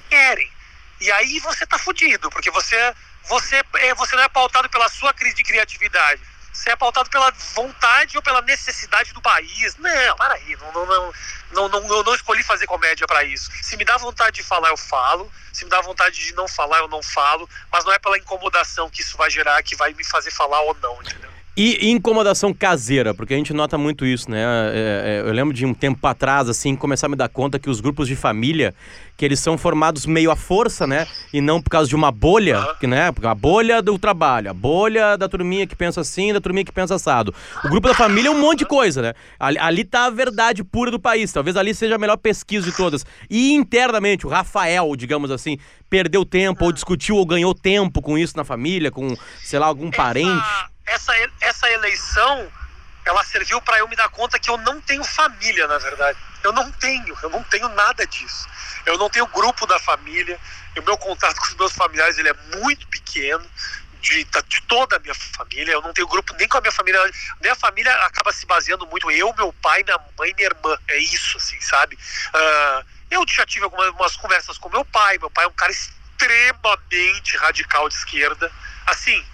querem. 0.10 0.52
E 1.00 1.12
aí 1.12 1.40
você 1.40 1.66
tá 1.66 1.78
fudido, 1.78 2.30
porque 2.30 2.50
você, 2.50 2.94
você, 3.30 3.62
é, 3.76 3.94
você 3.94 4.16
não 4.16 4.24
é 4.24 4.30
pautado 4.30 4.70
pela 4.70 4.90
sua 4.90 5.14
crise 5.14 5.36
de 5.36 5.44
criatividade. 5.44 6.22
Você 6.58 6.72
é 6.72 6.76
pautado 6.76 7.08
pela 7.12 7.30
vontade 7.54 8.18
ou 8.18 8.24
pela 8.24 8.42
necessidade 8.42 9.14
do 9.14 9.22
país. 9.22 9.76
Não, 9.78 10.16
para 10.16 10.34
aí, 10.34 10.58
não, 10.58 10.74
não, 10.74 10.86
não, 10.88 11.14
não, 11.52 11.70
não, 11.70 11.98
eu 11.98 12.04
não 12.04 12.16
escolhi 12.16 12.42
fazer 12.42 12.66
comédia 12.66 13.06
para 13.06 13.24
isso. 13.24 13.52
Se 13.62 13.78
me 13.78 13.86
dá 13.86 13.96
vontade 13.96 14.38
de 14.38 14.44
falar, 14.44 14.70
eu 14.70 14.78
falo. 14.78 15.32
Se 15.54 15.64
me 15.64 15.70
dá 15.70 15.80
vontade 15.82 16.18
de 16.18 16.34
não 16.34 16.48
falar, 16.48 16.80
eu 16.80 16.88
não 16.88 17.04
falo. 17.04 17.48
Mas 17.72 17.86
não 17.86 17.94
é 17.94 18.00
pela 18.00 18.18
incomodação 18.18 18.90
que 18.90 19.02
isso 19.02 19.16
vai 19.16 19.30
gerar 19.30 19.62
que 19.62 19.76
vai 19.76 19.94
me 19.94 20.04
fazer 20.04 20.32
falar 20.32 20.60
ou 20.62 20.76
não, 20.82 21.00
entendeu? 21.00 21.37
E 21.60 21.90
incomodação 21.90 22.54
caseira, 22.54 23.16
porque 23.16 23.34
a 23.34 23.38
gente 23.38 23.52
nota 23.52 23.80
muito 23.80 24.06
isso, 24.06 24.30
né? 24.30 24.44
É, 24.44 25.24
é, 25.26 25.28
eu 25.28 25.34
lembro 25.34 25.52
de 25.52 25.66
um 25.66 25.74
tempo 25.74 26.06
atrás, 26.06 26.48
assim, 26.48 26.76
começar 26.76 27.08
a 27.08 27.10
me 27.10 27.16
dar 27.16 27.28
conta 27.30 27.58
que 27.58 27.68
os 27.68 27.82
grupos 27.82 28.08
de 28.08 28.16
família, 28.16 28.76
que 29.18 29.26
eles 29.26 29.40
são 29.40 29.58
formados 29.58 30.06
meio 30.06 30.30
à 30.30 30.36
força, 30.36 30.86
né? 30.86 31.08
E 31.34 31.42
não 31.42 31.60
por 31.60 31.72
causa 31.72 31.90
de 31.90 31.96
uma 31.96 32.12
bolha, 32.12 32.64
que, 32.80 32.86
né? 32.86 33.12
A 33.24 33.34
bolha 33.34 33.82
do 33.82 33.98
trabalho, 33.98 34.52
a 34.52 34.54
bolha 34.54 35.18
da 35.18 35.28
turminha 35.28 35.66
que 35.66 35.76
pensa 35.76 36.02
assim, 36.02 36.32
da 36.32 36.40
turminha 36.40 36.64
que 36.64 36.72
pensa 36.72 36.94
assado. 36.94 37.34
O 37.66 37.70
grupo 37.70 37.88
da 37.88 37.96
família 37.96 38.30
é 38.30 38.32
um 38.32 38.40
monte 38.40 38.60
de 38.60 38.66
coisa, 38.68 39.02
né? 39.02 39.14
Ali, 39.40 39.58
ali 39.58 39.84
tá 39.84 40.06
a 40.06 40.12
verdade 40.12 40.64
pura 40.64 40.92
do 40.92 41.00
país. 41.00 41.34
Talvez 41.34 41.58
ali 41.58 41.74
seja 41.74 41.96
a 41.96 41.98
melhor 41.98 42.18
pesquisa 42.18 42.70
de 42.70 42.78
todas. 42.78 43.04
E 43.28 43.54
internamente, 43.54 44.28
o 44.28 44.30
Rafael, 44.30 44.96
digamos 44.96 45.32
assim, 45.32 45.58
perdeu 45.90 46.24
tempo, 46.24 46.66
ou 46.66 46.72
discutiu 46.72 47.16
ou 47.16 47.26
ganhou 47.26 47.56
tempo 47.56 48.00
com 48.00 48.16
isso 48.16 48.38
na 48.38 48.44
família, 48.44 48.92
com, 48.92 49.16
sei 49.44 49.58
lá, 49.58 49.66
algum 49.66 49.90
parente 49.90 50.46
essa, 50.88 51.14
essa 51.42 51.70
eleição 51.70 52.52
ela 53.06 53.24
serviu 53.24 53.62
para 53.62 53.78
eu 53.78 53.88
me 53.88 53.96
dar 53.96 54.10
conta 54.10 54.40
que 54.40 54.50
eu 54.50 54.58
não 54.58 54.82
tenho 54.82 55.04
família, 55.04 55.66
na 55.68 55.78
verdade. 55.78 56.18
Eu 56.44 56.52
não 56.52 56.70
tenho, 56.74 57.18
eu 57.22 57.30
não 57.30 57.42
tenho 57.44 57.70
nada 57.70 58.06
disso. 58.06 58.48
Eu 58.86 58.98
não 58.98 59.10
tenho 59.10 59.26
grupo 59.28 59.66
da 59.66 59.80
família. 59.80 60.40
O 60.78 60.82
meu 60.82 60.98
contato 60.98 61.38
com 61.38 61.46
os 61.46 61.56
meus 61.56 61.74
familiares 61.74 62.18
ele 62.18 62.30
é 62.30 62.34
muito 62.58 62.88
pequeno. 62.88 63.46
De, 64.00 64.24
de 64.24 64.62
toda 64.68 64.96
a 64.96 65.00
minha 65.00 65.16
família, 65.16 65.74
eu 65.74 65.82
não 65.82 65.92
tenho 65.92 66.08
grupo 66.08 66.34
nem 66.38 66.48
com 66.48 66.58
a 66.58 66.62
minha 66.62 66.72
família. 66.72 67.02
Minha 67.42 67.56
família 67.56 67.94
acaba 68.06 68.32
se 68.32 68.46
baseando 68.46 68.86
muito 68.88 69.10
eu, 69.10 69.34
meu 69.34 69.52
pai, 69.54 69.84
minha 69.84 70.00
mãe, 70.18 70.34
minha 70.36 70.48
irmã. 70.48 70.78
É 70.88 70.98
isso, 70.98 71.38
assim, 71.38 71.60
sabe? 71.62 71.96
Uh, 71.96 72.86
eu 73.10 73.26
já 73.28 73.46
tive 73.46 73.66
algumas 73.66 74.16
conversas 74.16 74.58
com 74.58 74.70
meu 74.70 74.86
pai. 74.86 75.18
Meu 75.18 75.30
pai 75.30 75.46
é 75.46 75.48
um 75.48 75.54
cara 75.54 75.72
extremamente 75.72 77.36
radical 77.38 77.90
de 77.90 77.96
esquerda. 77.96 78.52
Assim, 78.86 79.26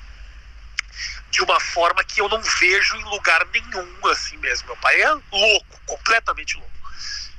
de 1.33 1.41
uma 1.41 1.59
forma 1.59 2.03
que 2.03 2.21
eu 2.21 2.29
não 2.29 2.39
vejo 2.39 2.95
em 2.95 3.03
lugar 3.05 3.43
nenhum 3.47 4.07
assim 4.07 4.37
mesmo. 4.37 4.67
Meu 4.67 4.77
pai 4.77 5.01
é 5.01 5.09
louco, 5.09 5.81
completamente 5.87 6.55
louco. 6.55 6.71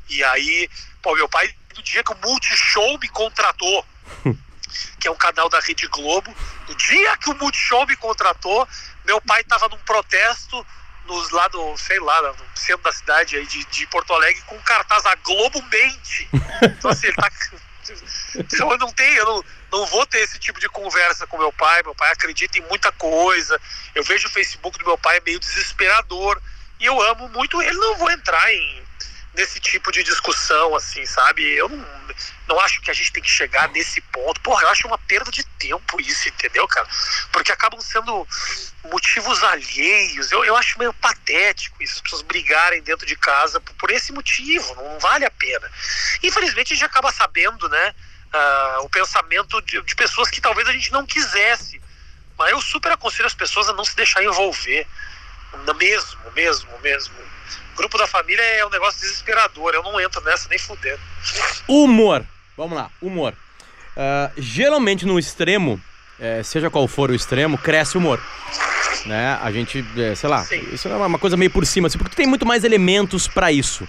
E 0.09 0.23
aí, 0.25 0.69
pô, 1.01 1.15
meu 1.15 1.29
pai, 1.29 1.55
no 1.77 1.83
dia 1.83 2.03
que 2.03 2.13
o 2.13 2.17
Multishow 2.17 2.99
me 2.99 3.09
contratou, 3.09 3.87
que 4.99 5.07
é 5.07 5.11
um 5.13 5.17
canal 5.17 5.49
da 5.49 5.61
Rede 5.61 5.87
Globo, 5.87 6.35
no 6.69 6.75
dia 6.75 7.17
que 7.19 7.31
o 7.31 7.35
Multishow 7.37 7.87
me 7.87 7.95
contratou, 7.95 8.69
meu 9.05 9.21
pai 9.21 9.43
estava 9.43 9.69
num 9.69 9.79
protesto 9.79 10.67
nos, 11.07 11.31
lá 11.31 11.49
no, 11.51 11.79
sei 11.79 12.01
lá, 12.01 12.33
no 12.33 12.57
centro 12.57 12.83
da 12.83 12.93
cidade 12.93 13.37
aí 13.37 13.47
de, 13.47 13.65
de 13.67 13.87
Porto 13.87 14.13
Alegre 14.13 14.43
com 14.43 14.59
cartaz 14.63 15.07
a 15.07 15.15
Globo 15.15 15.63
mente. 15.71 16.29
Então 16.65 16.91
assim, 16.91 17.09
ele 17.09 17.17
tá 17.17 17.31
então 18.35 18.71
eu 18.73 18.79
não 18.79 18.91
tenho, 18.93 19.19
eu 19.19 19.25
não, 19.27 19.45
não 19.75 19.87
vou 19.87 20.07
ter 20.07 20.19
esse 20.19 20.39
tipo 20.39 20.61
de 20.61 20.69
conversa 20.69 21.27
com 21.27 21.37
meu 21.37 21.53
pai. 21.53 21.83
Meu 21.83 21.95
pai 21.95 22.13
acredita 22.13 22.59
em 22.59 22.63
muita 22.63 22.93
coisa. 22.93 23.61
Eu 23.95 24.05
vejo 24.05 24.29
o 24.29 24.31
Facebook 24.31 24.79
do 24.79 24.87
meu 24.87 24.97
pai 24.97 25.21
meio 25.27 25.41
desesperador. 25.41 26.41
E 26.79 26.85
eu 26.85 27.01
amo 27.03 27.29
muito 27.31 27.61
ele. 27.61 27.77
Não 27.77 27.97
vou 27.97 28.11
entrar 28.11 28.53
em 28.53 28.85
nesse 29.35 29.59
tipo 29.59 29.91
de 29.91 30.05
discussão, 30.05 30.77
assim, 30.77 31.05
sabe? 31.05 31.43
Eu 31.43 31.69
não, 31.69 31.85
não 32.47 32.61
acho 32.61 32.81
que 32.81 32.89
a 32.89 32.95
gente 32.95 33.13
tem 33.13 33.21
que 33.21 33.29
chegar 33.29 33.69
nesse 33.71 34.01
ponto. 34.01 34.41
Porra, 34.41 34.63
eu 34.63 34.69
acho 34.69 34.87
uma 34.87 34.97
perda 34.97 35.29
de 35.29 35.43
tempo 35.59 36.01
isso, 36.01 36.29
entendeu, 36.29 36.69
cara? 36.69 36.87
Porque 37.33 37.51
acabam 37.51 37.81
sendo 37.81 38.27
motivos 38.85 39.43
alheios. 39.43 40.31
Eu, 40.31 40.45
eu 40.45 40.57
acho 40.57 40.79
meio 40.79 40.93
patético 40.95 41.83
isso, 41.83 41.95
as 41.95 42.01
pessoas 42.01 42.23
brigarem 42.23 42.81
dentro 42.81 43.05
de 43.05 43.17
casa 43.17 43.61
por, 43.61 43.75
por 43.75 43.91
esse 43.91 44.13
motivo. 44.13 44.73
Não 44.77 45.01
vale 45.01 45.25
a 45.25 45.31
pena. 45.33 45.69
Infelizmente, 46.23 46.73
a 46.73 46.77
gente 46.77 46.85
acaba 46.85 47.11
sabendo, 47.11 47.69
né? 47.69 47.93
Uh, 48.35 48.85
o 48.85 48.89
pensamento 48.89 49.63
de, 49.63 49.81
de 49.83 49.95
pessoas 49.95 50.29
que 50.29 50.41
talvez 50.41 50.69
a 50.69 50.73
gente 50.73 50.91
não 50.91 51.07
quisesse. 51.07 51.81
Mas 52.37 52.51
eu 52.51 52.61
super 52.61 52.91
aconselho 52.91 53.27
as 53.27 53.35
pessoas 53.35 53.69
a 53.69 53.73
não 53.73 53.85
se 53.85 53.95
deixar 53.95 54.25
envolver. 54.25 54.87
Mesmo, 55.79 56.19
mesmo, 56.35 56.81
mesmo 56.83 57.15
grupo 57.75 57.99
da 57.99 58.07
família 58.07 58.43
é 58.43 58.65
um 58.65 58.71
negócio 58.71 59.01
desesperador. 59.01 59.75
Eu 59.75 59.83
não 59.83 60.01
entro 60.01 60.21
nessa 60.23 60.49
nem 60.49 60.59
fudendo. 60.59 61.01
Humor. 61.69 62.25
Vamos 62.57 62.77
lá, 62.77 62.91
humor. 63.03 63.35
Uh, 63.97 64.33
geralmente 64.41 65.05
no 65.05 65.19
extremo, 65.19 65.81
é, 66.19 66.43
seja 66.43 66.71
qual 66.71 66.87
for 66.87 67.11
o 67.11 67.15
extremo, 67.15 67.59
cresce 67.59 67.97
o 67.97 68.01
humor. 68.01 68.21
Né? 69.07 69.39
A 69.43 69.51
gente, 69.51 69.85
é, 69.97 70.15
sei 70.15 70.29
lá, 70.29 70.43
Sim. 70.45 70.69
isso 70.73 70.89
é 70.89 70.95
uma 70.95 71.19
coisa 71.19 71.37
meio 71.37 71.51
por 71.51 71.67
cima, 71.67 71.89
assim, 71.89 71.99
porque 71.99 72.17
tem 72.17 72.27
muito 72.27 72.47
mais 72.47 72.65
elementos 72.65 73.27
para 73.29 73.51
isso. 73.53 73.89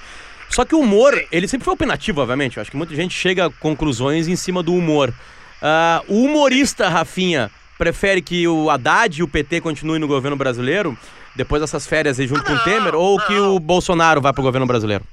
Só 0.49 0.63
que 0.63 0.75
o 0.75 0.79
humor, 0.79 1.13
ele 1.31 1.47
sempre 1.47 1.65
foi 1.65 1.73
opinativo, 1.73 2.21
obviamente. 2.21 2.57
Eu 2.57 2.61
acho 2.61 2.71
que 2.71 2.77
muita 2.77 2.95
gente 2.95 3.13
chega 3.17 3.47
a 3.47 3.49
conclusões 3.51 4.27
em 4.27 4.35
cima 4.35 4.61
do 4.61 4.73
humor. 4.73 5.09
Uh, 5.61 6.13
o 6.13 6.25
humorista, 6.25 6.87
Rafinha, 6.87 7.51
prefere 7.77 8.21
que 8.21 8.47
o 8.47 8.69
Haddad 8.69 9.19
e 9.19 9.23
o 9.23 9.27
PT 9.27 9.61
continuem 9.61 9.99
no 9.99 10.07
governo 10.07 10.37
brasileiro? 10.37 10.97
depois 11.35 11.61
dessas 11.61 11.85
férias 11.85 12.19
aí 12.19 12.27
junto 12.27 12.43
com 12.43 12.53
o 12.53 12.63
Temer, 12.63 12.95
ou 12.95 13.17
não. 13.17 13.27
que 13.27 13.37
o 13.37 13.59
Bolsonaro 13.59 14.21
vai 14.21 14.31
pro 14.31 14.41
governo 14.41 14.65
brasileiro? 14.65 15.05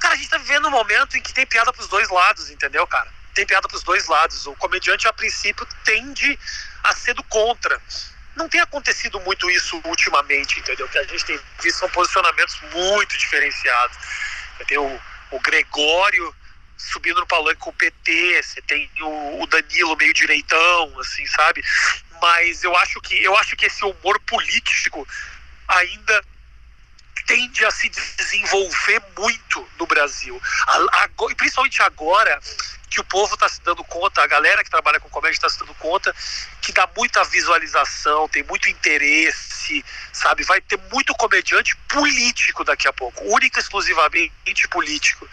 Cara, 0.00 0.14
a 0.14 0.16
gente 0.16 0.30
tá 0.30 0.38
vivendo 0.38 0.66
um 0.66 0.70
momento 0.70 1.16
em 1.16 1.20
que 1.20 1.32
tem 1.32 1.46
piada 1.46 1.72
pros 1.72 1.86
dois 1.88 2.08
lados, 2.10 2.50
entendeu, 2.50 2.86
cara? 2.86 3.08
Tem 3.34 3.46
piada 3.46 3.68
pros 3.68 3.82
dois 3.82 4.06
lados. 4.08 4.46
O 4.46 4.54
comediante, 4.54 5.06
a 5.06 5.12
princípio, 5.12 5.66
tende 5.84 6.38
a 6.82 6.94
ser 6.94 7.14
do 7.14 7.22
contra. 7.24 7.80
Não 8.36 8.48
tem 8.48 8.60
acontecido 8.60 9.20
muito 9.20 9.50
isso 9.50 9.80
ultimamente, 9.84 10.58
entendeu? 10.58 10.88
Que 10.88 10.98
a 10.98 11.04
gente 11.04 11.24
tem 11.24 11.38
visto 11.62 11.78
são 11.78 11.88
posicionamentos 11.90 12.58
muito 12.72 13.16
diferenciados. 13.16 13.96
Tem 14.66 14.78
o, 14.78 15.00
o 15.30 15.40
Gregório 15.40 16.34
subindo 16.76 17.20
no 17.20 17.26
palanque 17.26 17.60
com 17.60 17.70
o 17.70 17.74
PT, 17.74 18.42
você 18.42 18.62
tem 18.62 18.90
o, 19.00 19.42
o, 19.42 19.46
Danilo 19.46 19.96
meio 19.96 20.12
direitão, 20.12 21.00
assim, 21.00 21.26
sabe? 21.26 21.62
Mas 22.20 22.62
eu 22.62 22.76
acho 22.76 23.00
que 23.00 23.22
eu 23.22 23.36
acho 23.36 23.56
que 23.56 23.66
esse 23.66 23.84
humor 23.84 24.20
político 24.20 25.06
ainda 25.66 26.24
tende 27.26 27.64
a 27.64 27.70
se 27.70 27.88
desenvolver 27.88 29.02
muito 29.16 29.66
no 29.78 29.86
Brasil. 29.86 30.40
A, 30.66 31.04
a, 31.04 31.08
principalmente 31.36 31.82
agora 31.82 32.38
que 32.94 33.00
o 33.00 33.04
povo 33.04 33.34
está 33.34 33.48
se 33.48 33.60
dando 33.60 33.82
conta, 33.82 34.22
a 34.22 34.26
galera 34.26 34.62
que 34.62 34.70
trabalha 34.70 35.00
com 35.00 35.08
comédia 35.08 35.34
está 35.34 35.48
se 35.48 35.58
dando 35.58 35.74
conta 35.74 36.14
que 36.62 36.72
dá 36.72 36.88
muita 36.96 37.24
visualização, 37.24 38.28
tem 38.28 38.44
muito 38.44 38.68
interesse, 38.68 39.84
sabe? 40.12 40.44
Vai 40.44 40.60
ter 40.60 40.78
muito 40.92 41.12
comediante 41.16 41.76
político 41.88 42.62
daqui 42.62 42.86
a 42.86 42.92
pouco, 42.92 43.24
única 43.24 43.58
e 43.58 43.62
exclusivamente 43.62 44.68
político. 44.70 45.28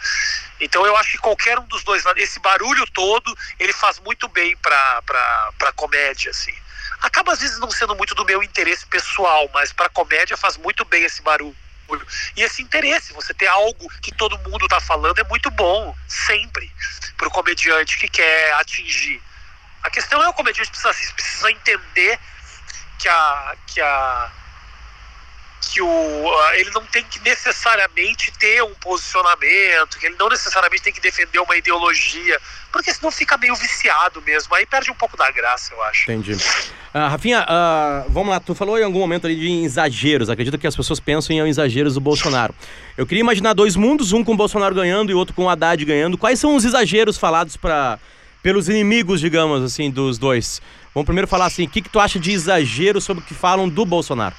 Então 0.60 0.84
eu 0.84 0.96
acho 0.96 1.12
que 1.12 1.18
qualquer 1.18 1.56
um 1.56 1.66
dos 1.66 1.84
dois, 1.84 2.04
esse 2.16 2.40
barulho 2.40 2.84
todo, 2.92 3.32
ele 3.60 3.72
faz 3.72 4.00
muito 4.00 4.26
bem 4.28 4.56
para 4.56 5.02
para 5.56 5.72
comédia, 5.74 6.32
assim. 6.32 6.54
Acaba 7.00 7.32
às 7.32 7.40
vezes 7.40 7.60
não 7.60 7.70
sendo 7.70 7.94
muito 7.94 8.14
do 8.14 8.24
meu 8.24 8.42
interesse 8.42 8.84
pessoal, 8.86 9.48
mas 9.54 9.72
para 9.72 9.88
comédia 9.88 10.36
faz 10.36 10.56
muito 10.56 10.84
bem 10.84 11.04
esse 11.04 11.22
barulho. 11.22 11.56
E 12.36 12.42
esse 12.42 12.62
interesse, 12.62 13.12
você 13.12 13.34
ter 13.34 13.48
algo 13.48 13.88
que 14.00 14.14
todo 14.14 14.38
mundo 14.38 14.64
está 14.64 14.80
falando 14.80 15.18
é 15.18 15.24
muito 15.24 15.50
bom, 15.50 15.94
sempre, 16.08 16.70
para 17.22 17.28
o 17.28 17.30
comediante 17.30 17.98
que 17.98 18.08
quer 18.08 18.52
atingir. 18.54 19.22
A 19.80 19.90
questão 19.90 20.20
é 20.20 20.28
o 20.28 20.32
comediante 20.32 20.68
precisa, 20.68 20.92
precisa 21.14 21.50
entender 21.52 22.18
que 22.98 23.08
a, 23.08 23.56
que 23.68 23.80
a 23.80 24.32
que 25.60 25.80
o, 25.80 26.52
ele 26.54 26.70
não 26.70 26.84
tem 26.84 27.04
que 27.04 27.20
necessariamente 27.20 28.32
ter 28.32 28.62
um 28.64 28.74
posicionamento, 28.74 29.96
que 29.96 30.06
ele 30.06 30.16
não 30.18 30.28
necessariamente 30.28 30.82
tem 30.82 30.92
que 30.92 31.00
defender 31.00 31.38
uma 31.38 31.56
ideologia, 31.56 32.40
porque 32.72 32.92
senão 32.92 33.12
fica 33.12 33.38
meio 33.38 33.54
viciado 33.54 34.20
mesmo, 34.22 34.52
aí 34.56 34.66
perde 34.66 34.90
um 34.90 34.94
pouco 34.94 35.16
da 35.16 35.30
graça, 35.30 35.72
eu 35.72 35.82
acho. 35.84 36.10
Entendi. 36.10 36.36
Uh, 36.94 37.08
Rafinha, 37.08 37.42
uh, 37.42 38.10
vamos 38.10 38.28
lá, 38.28 38.38
tu 38.38 38.54
falou 38.54 38.78
em 38.78 38.84
algum 38.84 38.98
momento 38.98 39.26
ali 39.26 39.34
de 39.34 39.64
exageros, 39.64 40.28
acredito 40.28 40.58
que 40.58 40.66
as 40.66 40.76
pessoas 40.76 41.00
pensam 41.00 41.34
em 41.34 41.48
exageros 41.48 41.94
do 41.94 42.00
Bolsonaro. 42.00 42.54
Eu 42.98 43.06
queria 43.06 43.22
imaginar 43.22 43.54
dois 43.54 43.76
mundos, 43.76 44.12
um 44.12 44.22
com 44.22 44.34
o 44.34 44.36
Bolsonaro 44.36 44.74
ganhando 44.74 45.10
e 45.10 45.14
outro 45.14 45.34
com 45.34 45.44
o 45.44 45.48
Haddad 45.48 45.82
ganhando. 45.86 46.18
Quais 46.18 46.38
são 46.38 46.54
os 46.54 46.66
exageros 46.66 47.16
falados 47.16 47.56
para 47.56 47.98
pelos 48.42 48.68
inimigos, 48.68 49.20
digamos 49.20 49.62
assim, 49.62 49.90
dos 49.90 50.18
dois? 50.18 50.60
Vamos 50.94 51.06
primeiro 51.06 51.26
falar 51.26 51.46
assim, 51.46 51.64
o 51.64 51.68
que, 51.70 51.80
que 51.80 51.88
tu 51.88 51.98
acha 51.98 52.18
de 52.18 52.30
exagero 52.30 53.00
sobre 53.00 53.22
o 53.22 53.26
que 53.26 53.32
falam 53.32 53.66
do 53.66 53.86
Bolsonaro? 53.86 54.34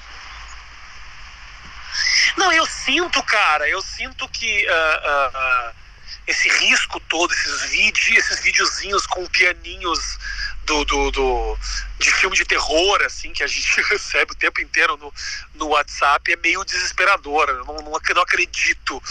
Não, 2.36 2.52
eu 2.52 2.66
sinto, 2.66 3.20
cara, 3.24 3.68
eu 3.68 3.82
sinto 3.82 4.28
que 4.28 4.66
uh, 4.66 5.70
esse 6.26 6.48
risco 6.48 7.00
todo, 7.00 7.32
esses 7.32 7.70
vídeos, 7.70 8.18
esses 8.18 8.40
videozinhos 8.40 9.06
com 9.06 9.26
pianinhos 9.26 10.18
do, 10.64 10.84
do, 10.84 11.10
do, 11.10 11.58
de 11.98 12.10
filme 12.12 12.36
de 12.36 12.44
terror, 12.44 13.02
assim, 13.02 13.32
que 13.32 13.42
a 13.42 13.46
gente 13.46 13.80
recebe 13.90 14.32
o 14.32 14.36
tempo 14.36 14.60
inteiro 14.60 14.96
no, 14.96 15.12
no 15.54 15.68
WhatsApp, 15.68 16.32
é 16.32 16.36
meio 16.36 16.64
desesperador. 16.64 17.48
Eu 17.48 17.64
não, 17.64 17.76
não, 17.76 17.92
não 17.92 18.22
acredito 18.22 19.02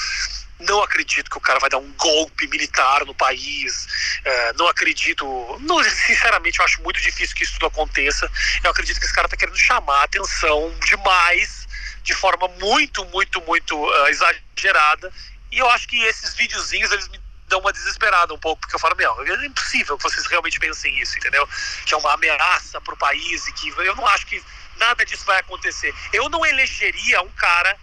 não 0.59 0.81
acredito 0.81 1.29
que 1.29 1.37
o 1.37 1.41
cara 1.41 1.59
vai 1.59 1.69
dar 1.69 1.77
um 1.77 1.91
golpe 1.93 2.47
militar 2.47 3.05
no 3.05 3.13
país. 3.13 3.87
É, 4.23 4.53
não 4.53 4.67
acredito. 4.67 5.25
Não, 5.61 5.83
sinceramente, 5.83 6.59
eu 6.59 6.65
acho 6.65 6.81
muito 6.81 7.01
difícil 7.01 7.35
que 7.35 7.43
isso 7.43 7.53
tudo 7.53 7.67
aconteça. 7.67 8.29
Eu 8.63 8.71
acredito 8.71 8.99
que 8.99 9.05
esse 9.05 9.13
cara 9.13 9.27
está 9.27 9.37
querendo 9.37 9.57
chamar 9.57 10.01
a 10.01 10.03
atenção 10.03 10.73
demais 10.85 11.67
de 12.03 12.13
forma 12.13 12.47
muito, 12.59 13.05
muito, 13.05 13.41
muito 13.41 13.77
uh, 13.77 14.07
exagerada. 14.07 15.11
E 15.53 15.59
eu 15.59 15.69
acho 15.69 15.87
que 15.87 16.03
esses 16.03 16.33
videozinhos, 16.33 16.91
eles 16.91 17.07
me 17.09 17.21
dão 17.47 17.59
uma 17.59 17.71
desesperada 17.71 18.33
um 18.33 18.39
pouco, 18.39 18.61
porque 18.61 18.75
eu 18.75 18.79
falo, 18.79 18.95
meu, 18.95 19.21
é 19.21 19.45
impossível 19.45 19.95
que 19.97 20.03
vocês 20.03 20.25
realmente 20.25 20.59
pensem 20.59 20.99
isso, 20.99 21.15
entendeu? 21.15 21.47
Que 21.85 21.93
é 21.93 21.97
uma 21.97 22.11
ameaça 22.13 22.81
para 22.81 22.95
o 22.95 22.97
país 22.97 23.45
e 23.45 23.53
que 23.53 23.69
eu 23.69 23.95
não 23.95 24.07
acho 24.07 24.25
que 24.25 24.43
nada 24.77 25.05
disso 25.05 25.23
vai 25.25 25.39
acontecer. 25.39 25.93
Eu 26.11 26.27
não 26.27 26.43
elegeria 26.43 27.21
um 27.21 27.29
cara 27.29 27.77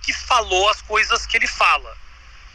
que 0.00 0.14
falou 0.14 0.70
as 0.70 0.80
coisas 0.80 1.26
que 1.26 1.36
ele 1.36 1.46
fala. 1.46 1.94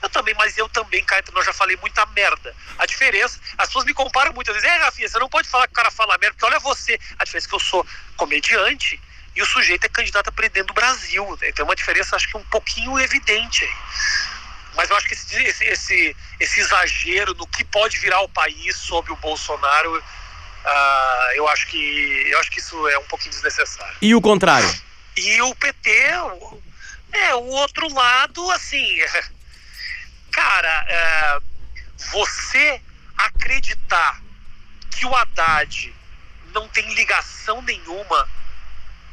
Eu 0.02 0.10
também, 0.10 0.34
mas 0.34 0.58
eu 0.58 0.68
também, 0.68 1.02
entre 1.02 1.36
nós, 1.36 1.46
já 1.46 1.54
falei 1.54 1.78
muita 1.78 2.04
merda. 2.08 2.56
A 2.80 2.88
diferença, 2.88 3.40
as 3.60 3.68
pessoas 3.68 3.86
me 3.86 3.94
comparam 3.94 4.34
muitas 4.34 4.56
vezes, 4.56 4.68
é, 4.68 4.78
Rafinha, 4.78 5.08
você 5.08 5.20
não 5.20 5.30
pode 5.30 5.48
falar 5.48 5.68
que 5.68 5.74
o 5.74 5.76
cara 5.76 5.92
fala 5.92 6.18
merda, 6.18 6.34
porque 6.34 6.46
olha 6.46 6.60
você. 6.60 7.00
A 7.20 7.24
diferença 7.24 7.46
é 7.46 7.50
que 7.50 7.56
eu 7.56 7.60
sou 7.60 7.86
comediante 8.18 9.00
e 9.36 9.44
o 9.44 9.46
sujeito 9.46 9.86
é 9.86 9.90
candidato 9.90 10.30
a 10.30 10.32
presidente 10.32 10.66
do 10.66 10.74
Brasil. 10.74 11.38
Né? 11.40 11.52
Tem 11.52 11.64
uma 11.64 11.76
diferença, 11.76 12.16
acho 12.16 12.28
que 12.28 12.38
um 12.38 12.44
pouquinho 12.46 13.00
evidente 13.00 13.64
aí. 13.64 14.36
Mas 14.76 14.90
eu 14.90 14.96
acho 14.96 15.08
que 15.08 15.14
esse, 15.14 15.44
esse, 15.44 15.64
esse, 15.66 16.18
esse 16.40 16.60
exagero 16.60 17.34
no 17.34 17.48
que 17.48 17.64
pode 17.64 17.98
virar 17.98 18.22
o 18.22 18.30
país 18.30 18.76
sob 18.76 19.12
o 19.12 19.16
Bolsonaro, 19.16 19.98
uh, 19.98 21.32
eu, 21.36 21.48
acho 21.48 21.68
que, 21.68 21.78
eu 22.30 22.40
acho 22.40 22.52
que 22.52 22.60
isso 22.60 22.88
é 22.90 22.98
um 23.00 23.06
pouquinho 23.06 23.32
desnecessário. 23.32 23.96
E 24.02 24.14
o 24.14 24.22
contrário? 24.22 24.70
E 25.16 25.42
o 25.42 25.56
PT, 25.56 25.90
é, 27.14 27.36
o 27.36 27.46
outro 27.46 27.92
lado, 27.94 28.52
assim, 28.52 29.00
cara, 30.32 30.86
é, 30.90 31.40
você 32.12 32.82
acreditar 33.18 34.22
que 34.92 35.06
o 35.06 35.16
Haddad 35.16 35.94
não 36.54 36.68
tem 36.70 36.94
ligação 36.94 37.62
nenhuma 37.62 38.28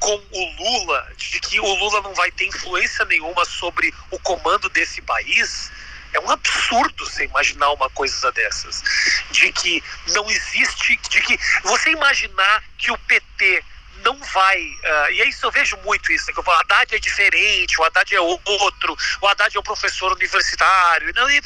com 0.03 0.21
o 0.33 0.57
Lula, 0.59 1.13
de 1.17 1.39
que 1.39 1.61
o 1.61 1.75
Lula 1.77 2.03
não 2.03 2.13
vai 2.13 2.31
ter 2.33 2.45
influência 2.47 3.05
nenhuma 3.05 3.45
sobre 3.45 3.95
o 4.11 4.19
comando 4.19 4.69
desse 4.69 5.01
país, 5.01 5.71
é 6.13 6.19
um 6.19 6.29
absurdo 6.29 7.07
você 7.07 7.25
imaginar 7.25 7.71
uma 7.71 7.89
coisa 7.91 8.33
dessas. 8.33 8.83
De 9.31 9.53
que 9.53 9.83
não 10.09 10.29
existe. 10.29 10.99
De 11.09 11.21
que 11.21 11.39
você 11.63 11.91
imaginar 11.91 12.65
que 12.77 12.91
o 12.91 12.99
PT 12.99 13.65
não 14.05 14.19
vai. 14.19 14.61
Uh, 14.61 15.13
e 15.13 15.23
é 15.23 15.29
isso 15.29 15.47
eu 15.47 15.53
vejo 15.53 15.77
muito 15.79 16.11
isso. 16.11 16.27
Né, 16.27 16.35
que 16.35 16.41
o 16.41 16.53
Haddad 16.53 16.95
é 16.95 16.99
diferente, 16.99 17.81
o 17.81 17.85
Haddad 17.85 18.13
é 18.13 18.21
outro, 18.21 18.97
o 19.21 19.29
Haddad 19.29 19.57
é 19.57 19.61
um 19.61 19.63
professor 19.63 20.13
universitário. 20.13 21.13
Não, 21.15 21.31
e, 21.31 21.41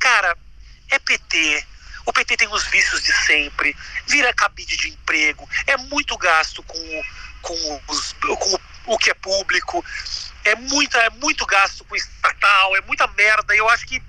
cara, 0.00 0.36
é 0.90 0.98
PT. 0.98 1.64
O 2.04 2.12
PT 2.12 2.38
tem 2.38 2.48
os 2.48 2.66
vícios 2.66 3.02
de 3.02 3.12
sempre, 3.12 3.76
vira 4.08 4.32
cabide 4.32 4.76
de 4.76 4.88
emprego, 4.88 5.48
é 5.66 5.76
muito 5.76 6.16
gasto 6.16 6.62
com 6.62 7.04
com, 7.42 7.80
os, 7.88 8.12
com 8.12 8.58
o 8.86 8.98
que 8.98 9.10
é 9.10 9.14
público, 9.14 9.84
é, 10.44 10.54
muita, 10.54 10.98
é 10.98 11.10
muito 11.10 11.44
gasto 11.46 11.84
com 11.84 11.94
estatal, 11.94 12.76
é 12.76 12.80
muita 12.82 13.06
merda, 13.08 13.54
e 13.54 13.58
eu 13.58 13.68
acho 13.68 13.86
que 13.86 14.02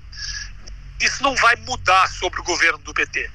isso 1.00 1.22
não 1.22 1.34
vai 1.36 1.56
mudar 1.56 2.08
sobre 2.08 2.40
o 2.40 2.44
governo 2.44 2.78
do 2.78 2.94
PT. 2.94 3.30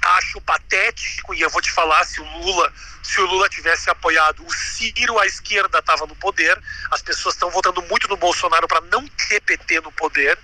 Acho 0.00 0.40
patético, 0.40 1.34
e 1.34 1.40
eu 1.40 1.50
vou 1.50 1.60
te 1.60 1.70
falar, 1.70 2.04
se 2.04 2.20
o 2.20 2.38
Lula, 2.38 2.72
se 3.02 3.20
o 3.20 3.26
Lula 3.26 3.48
tivesse 3.48 3.90
apoiado 3.90 4.44
o 4.44 4.52
Ciro, 4.52 5.18
a 5.18 5.26
esquerda 5.26 5.78
estava 5.78 6.06
no 6.06 6.14
poder, 6.16 6.60
as 6.90 7.02
pessoas 7.02 7.34
estão 7.34 7.50
votando 7.50 7.82
muito 7.82 8.08
no 8.08 8.16
Bolsonaro 8.16 8.68
para 8.68 8.80
não 8.82 9.06
ter 9.08 9.40
PT 9.40 9.80
no 9.80 9.92
poder, 9.92 10.38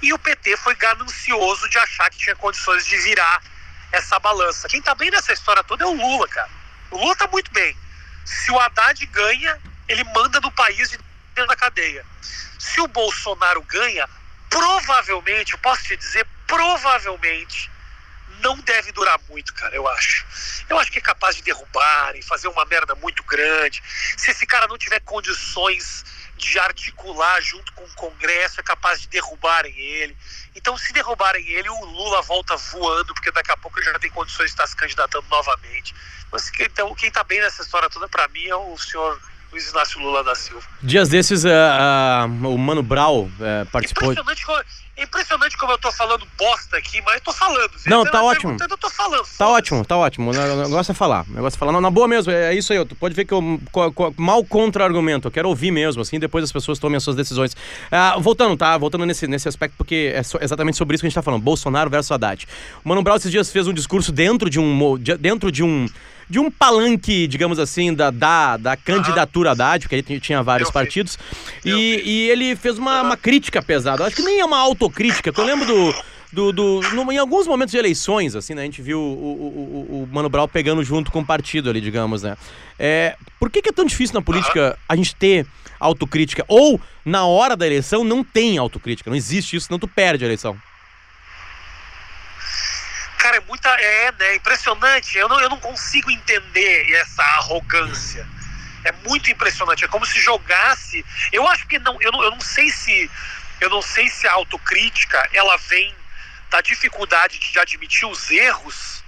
e 0.00 0.12
o 0.12 0.18
PT 0.18 0.56
foi 0.56 0.74
ganancioso 0.74 1.68
de 1.68 1.78
achar 1.78 2.10
que 2.10 2.18
tinha 2.18 2.34
condições 2.34 2.84
de 2.84 2.96
virar 2.98 3.42
essa 3.92 4.18
balança. 4.18 4.68
Quem 4.68 4.80
está 4.80 4.94
bem 4.94 5.10
nessa 5.10 5.32
história 5.32 5.62
toda 5.62 5.84
é 5.84 5.86
o 5.86 5.92
Lula, 5.92 6.26
cara. 6.28 6.61
Está 6.92 7.26
muito 7.28 7.50
bem. 7.52 7.76
Se 8.24 8.50
o 8.50 8.58
Haddad 8.58 9.04
ganha, 9.06 9.58
ele 9.88 10.04
manda 10.04 10.40
no 10.40 10.52
país 10.52 10.90
de 10.90 10.98
dentro 11.34 11.48
da 11.48 11.56
cadeia. 11.56 12.04
Se 12.58 12.80
o 12.80 12.86
Bolsonaro 12.86 13.62
ganha, 13.62 14.08
provavelmente, 14.50 15.52
eu 15.52 15.58
posso 15.58 15.82
te 15.82 15.96
dizer, 15.96 16.26
provavelmente, 16.46 17.70
não 18.40 18.58
deve 18.58 18.92
durar 18.92 19.18
muito, 19.28 19.52
cara, 19.54 19.74
eu 19.74 19.88
acho. 19.88 20.26
Eu 20.68 20.78
acho 20.78 20.90
que 20.90 20.98
é 20.98 21.02
capaz 21.02 21.36
de 21.36 21.42
derrubar 21.42 22.14
e 22.16 22.22
fazer 22.22 22.48
uma 22.48 22.64
merda 22.66 22.94
muito 22.94 23.22
grande. 23.24 23.82
Se 24.16 24.30
esse 24.30 24.46
cara 24.46 24.66
não 24.66 24.78
tiver 24.78 25.00
condições 25.00 26.04
de 26.50 26.58
articular 26.58 27.40
junto 27.40 27.72
com 27.72 27.84
o 27.84 27.94
Congresso, 27.94 28.60
é 28.60 28.62
capaz 28.62 29.00
de 29.00 29.08
derrubarem 29.08 29.74
ele. 29.78 30.16
Então, 30.54 30.76
se 30.76 30.92
derrubarem 30.92 31.46
ele, 31.48 31.68
o 31.68 31.84
Lula 31.84 32.20
volta 32.22 32.56
voando, 32.56 33.14
porque 33.14 33.30
daqui 33.30 33.50
a 33.50 33.56
pouco 33.56 33.78
ele 33.78 33.86
já 33.86 33.98
tem 33.98 34.10
condições 34.10 34.46
de 34.46 34.52
estar 34.52 34.66
se 34.66 34.76
candidatando 34.76 35.24
novamente. 35.30 35.94
Mas, 36.30 36.50
então, 36.60 36.94
quem 36.94 37.08
está 37.08 37.22
bem 37.22 37.40
nessa 37.40 37.62
história 37.62 37.88
toda, 37.88 38.08
para 38.08 38.26
mim, 38.28 38.46
é 38.46 38.56
o 38.56 38.76
senhor 38.76 39.20
Luiz 39.52 39.70
Inácio 39.70 40.00
Lula 40.00 40.24
da 40.24 40.34
Silva. 40.34 40.66
Dias 40.82 41.08
desses, 41.08 41.44
uh, 41.44 41.48
uh, 41.48 42.48
o 42.48 42.58
Mano 42.58 42.82
Brown 42.82 43.26
uh, 43.26 43.66
participou. 43.70 44.12
Impressionante, 44.12 44.44
é 44.50 44.91
impressionante 45.02 45.56
como 45.56 45.72
eu 45.72 45.78
tô 45.78 45.90
falando 45.92 46.26
bosta 46.38 46.76
aqui, 46.76 47.00
mas 47.02 47.16
eu 47.16 47.20
tô 47.20 47.32
falando. 47.32 47.70
Não, 47.86 48.04
tá 48.04 48.22
ótimo. 48.22 48.56
Eu 48.60 48.78
tô 48.78 48.90
falando. 48.90 49.24
Tá 49.36 49.48
ótimo, 49.48 49.84
tá 49.84 49.96
ótimo. 49.96 50.30
O 50.30 50.34
negócio 50.34 50.92
é 50.92 50.94
falar. 50.94 51.24
O 51.28 51.32
negócio 51.32 51.56
é 51.56 51.58
falar. 51.58 51.72
Não, 51.72 51.80
na 51.80 51.90
boa 51.90 52.08
mesmo, 52.08 52.32
é, 52.32 52.52
é 52.52 52.54
isso 52.54 52.72
aí. 52.72 52.84
Tu 52.84 52.94
pode 52.94 53.14
ver 53.14 53.24
que 53.24 53.32
eu 53.32 53.60
mal 54.16 54.44
contra-argumento. 54.44 55.28
Eu 55.28 55.32
quero 55.32 55.48
ouvir 55.48 55.70
mesmo, 55.70 56.02
assim, 56.02 56.18
depois 56.18 56.44
as 56.44 56.52
pessoas 56.52 56.78
tomem 56.78 56.96
as 56.96 57.02
suas 57.02 57.16
decisões. 57.16 57.56
Ah, 57.90 58.16
voltando, 58.18 58.56
tá? 58.56 58.76
Voltando 58.78 59.06
nesse, 59.06 59.26
nesse 59.26 59.48
aspecto, 59.48 59.74
porque 59.76 60.12
é 60.14 60.22
so, 60.22 60.38
exatamente 60.40 60.76
sobre 60.76 60.94
isso 60.94 61.02
que 61.02 61.06
a 61.06 61.10
gente 61.10 61.14
tá 61.14 61.22
falando. 61.22 61.42
Bolsonaro 61.42 61.90
versus 61.90 62.10
Haddad. 62.10 62.46
O 62.84 62.88
Mano 62.88 63.02
Brown 63.02 63.16
esses 63.16 63.30
dias 63.30 63.50
fez 63.50 63.66
um 63.66 63.72
discurso 63.72 64.12
dentro 64.12 64.48
de 64.48 64.58
um. 64.58 64.98
dentro 65.18 65.50
de 65.50 65.62
um 65.62 65.88
de 66.32 66.38
um 66.38 66.50
palanque, 66.50 67.26
digamos 67.26 67.58
assim, 67.58 67.92
da, 67.92 68.10
da, 68.10 68.56
da 68.56 68.74
candidatura 68.74 69.50
uhum. 69.50 69.52
Haddad, 69.52 69.86
porque 69.86 69.96
ele 69.96 70.18
tinha 70.18 70.42
vários 70.42 70.70
eu 70.70 70.72
partidos. 70.72 71.18
E, 71.62 72.02
e, 72.02 72.30
ele 72.30 72.56
fez 72.56 72.78
uma, 72.78 73.02
uma 73.02 73.18
crítica 73.18 73.60
pesada. 73.60 74.06
Acho 74.06 74.16
que 74.16 74.22
nem 74.22 74.40
é 74.40 74.44
uma 74.44 74.56
autocrítica, 74.56 75.30
eu 75.36 75.44
lembro 75.44 75.66
do. 75.66 75.94
Do, 76.32 76.50
do 76.50 76.80
no, 76.94 77.12
em 77.12 77.18
alguns 77.18 77.46
momentos 77.46 77.72
de 77.72 77.76
eleições, 77.76 78.34
assim, 78.34 78.54
né? 78.54 78.62
A 78.62 78.64
gente 78.64 78.80
viu 78.80 78.98
o, 78.98 79.02
o, 79.02 79.98
o, 79.98 80.02
o 80.04 80.08
Mano 80.10 80.30
Brown 80.30 80.48
pegando 80.48 80.82
junto 80.82 81.12
com 81.12 81.20
o 81.20 81.26
partido 81.26 81.68
ali, 81.68 81.78
digamos, 81.78 82.22
né? 82.22 82.38
É, 82.78 83.16
por 83.38 83.50
que, 83.50 83.60
que 83.60 83.68
é 83.68 83.72
tão 83.72 83.84
difícil 83.84 84.14
na 84.14 84.22
política 84.22 84.78
a 84.88 84.96
gente 84.96 85.14
ter 85.14 85.46
autocrítica? 85.78 86.42
Ou, 86.48 86.80
na 87.04 87.26
hora 87.26 87.54
da 87.54 87.66
eleição, 87.66 88.02
não 88.02 88.24
tem 88.24 88.56
autocrítica. 88.56 89.10
Não 89.10 89.16
existe 89.16 89.56
isso, 89.56 89.66
senão 89.66 89.78
tu 89.78 89.86
perde 89.86 90.24
a 90.24 90.26
eleição. 90.26 90.56
Cara, 93.22 93.36
é 93.36 93.40
muita. 93.46 93.68
É, 93.68 94.10
né? 94.18 94.34
Impressionante. 94.34 95.16
Eu 95.16 95.28
não, 95.28 95.40
eu 95.40 95.48
não 95.48 95.60
consigo 95.60 96.10
entender 96.10 96.92
essa 96.94 97.22
arrogância. 97.22 98.26
É 98.82 98.90
muito 99.08 99.30
impressionante. 99.30 99.84
É 99.84 99.88
como 99.88 100.04
se 100.04 100.20
jogasse. 100.20 101.06
Eu 101.30 101.46
acho 101.46 101.64
que 101.68 101.78
não. 101.78 102.02
Eu 102.02 102.10
não, 102.10 102.24
eu 102.24 102.32
não 102.32 102.40
sei 102.40 102.68
se. 102.68 103.08
Eu 103.60 103.70
não 103.70 103.80
sei 103.80 104.10
se 104.10 104.26
a 104.26 104.32
autocrítica 104.32 105.30
ela 105.32 105.56
vem 105.56 105.94
da 106.50 106.60
dificuldade 106.60 107.38
de 107.38 107.56
admitir 107.60 108.06
os 108.08 108.28
erros, 108.28 109.04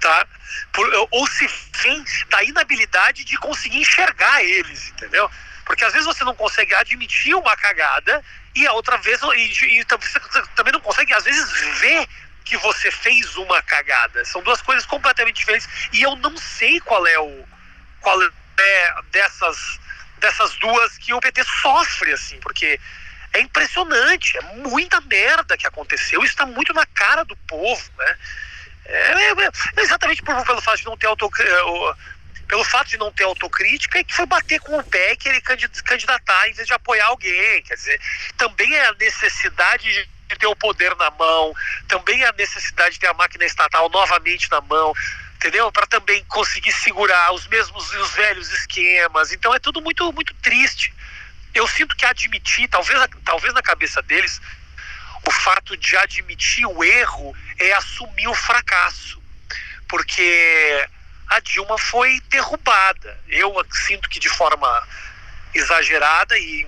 tá? 0.00 0.24
Por, 0.72 0.88
ou 1.10 1.26
se 1.26 1.44
vem 1.82 2.04
da 2.30 2.44
inabilidade 2.44 3.24
de 3.24 3.36
conseguir 3.38 3.78
enxergar 3.78 4.44
eles, 4.44 4.90
entendeu? 4.90 5.28
Porque 5.64 5.84
às 5.84 5.92
vezes 5.92 6.06
você 6.06 6.22
não 6.22 6.36
consegue 6.36 6.72
admitir 6.72 7.34
uma 7.34 7.56
cagada 7.56 8.22
e 8.54 8.64
a 8.64 8.72
outra 8.72 8.96
vez 8.98 9.20
e, 9.34 9.80
e, 9.80 9.84
também 10.54 10.72
não 10.72 10.80
consegue 10.80 11.12
às 11.12 11.24
vezes 11.24 11.50
ver 11.80 12.08
que 12.44 12.56
você 12.58 12.90
fez 12.90 13.36
uma 13.36 13.62
cagada. 13.62 14.24
São 14.24 14.42
duas 14.42 14.60
coisas 14.60 14.84
completamente 14.84 15.36
diferentes. 15.36 15.68
E 15.92 16.02
eu 16.02 16.14
não 16.16 16.36
sei 16.36 16.80
qual 16.80 17.06
é 17.06 17.18
o. 17.18 17.44
qual 18.00 18.22
é 18.22 18.94
dessas, 19.10 19.80
dessas 20.18 20.54
duas 20.56 20.96
que 20.98 21.12
o 21.12 21.20
PT 21.20 21.42
sofre, 21.44 22.12
assim, 22.12 22.38
porque 22.40 22.78
é 23.32 23.40
impressionante, 23.40 24.36
é 24.38 24.42
muita 24.68 25.00
merda 25.00 25.56
que 25.56 25.66
aconteceu, 25.66 26.22
isso 26.22 26.34
está 26.34 26.46
muito 26.46 26.72
na 26.72 26.86
cara 26.86 27.24
do 27.24 27.36
povo, 27.36 27.82
né? 27.98 28.16
É, 28.86 29.12
é, 29.12 29.50
é 29.76 29.80
exatamente 29.80 30.22
por, 30.22 30.44
pelo 30.44 30.60
fato 30.60 30.78
de 30.78 30.84
não 30.84 30.96
ter 30.96 31.06
auto, 31.06 31.28
pelo 32.46 32.64
fato 32.64 32.88
de 32.88 32.98
não 32.98 33.10
ter 33.10 33.24
autocrítica 33.24 33.98
e 33.98 34.04
que 34.04 34.14
foi 34.14 34.26
bater 34.26 34.60
com 34.60 34.78
o 34.78 34.84
pé 34.84 35.12
e 35.12 35.16
querer 35.16 35.40
candidatar 35.40 36.48
em 36.48 36.52
vez 36.52 36.66
de 36.66 36.74
apoiar 36.74 37.06
alguém. 37.06 37.62
Quer 37.62 37.74
dizer, 37.74 38.00
também 38.36 38.72
é 38.74 38.86
a 38.86 38.94
necessidade 38.94 39.90
de 39.90 40.02
de 40.02 40.13
ter 40.38 40.46
o 40.46 40.56
poder 40.56 40.94
na 40.96 41.10
mão, 41.10 41.54
também 41.88 42.24
a 42.24 42.32
necessidade 42.32 42.94
de 42.94 43.00
ter 43.00 43.08
a 43.08 43.14
máquina 43.14 43.44
estatal 43.44 43.88
novamente 43.88 44.50
na 44.50 44.60
mão, 44.60 44.92
entendeu? 45.36 45.70
Para 45.70 45.86
também 45.86 46.24
conseguir 46.24 46.72
segurar 46.72 47.32
os 47.32 47.46
mesmos 47.46 47.90
os 47.92 48.10
velhos 48.12 48.50
esquemas. 48.52 49.32
Então 49.32 49.54
é 49.54 49.58
tudo 49.58 49.80
muito 49.80 50.12
muito 50.12 50.34
triste. 50.34 50.94
Eu 51.54 51.68
sinto 51.68 51.96
que 51.96 52.04
admitir, 52.04 52.68
talvez 52.68 53.00
talvez 53.24 53.54
na 53.54 53.62
cabeça 53.62 54.02
deles, 54.02 54.40
o 55.26 55.30
fato 55.30 55.76
de 55.76 55.96
admitir 55.96 56.66
o 56.66 56.82
erro 56.82 57.34
é 57.58 57.72
assumir 57.72 58.28
o 58.28 58.34
fracasso. 58.34 59.22
Porque 59.88 60.88
a 61.28 61.40
Dilma 61.40 61.78
foi 61.78 62.20
derrubada. 62.28 63.18
Eu 63.28 63.54
sinto 63.86 64.08
que 64.08 64.18
de 64.18 64.28
forma 64.28 64.88
exagerada 65.54 66.36
e 66.38 66.66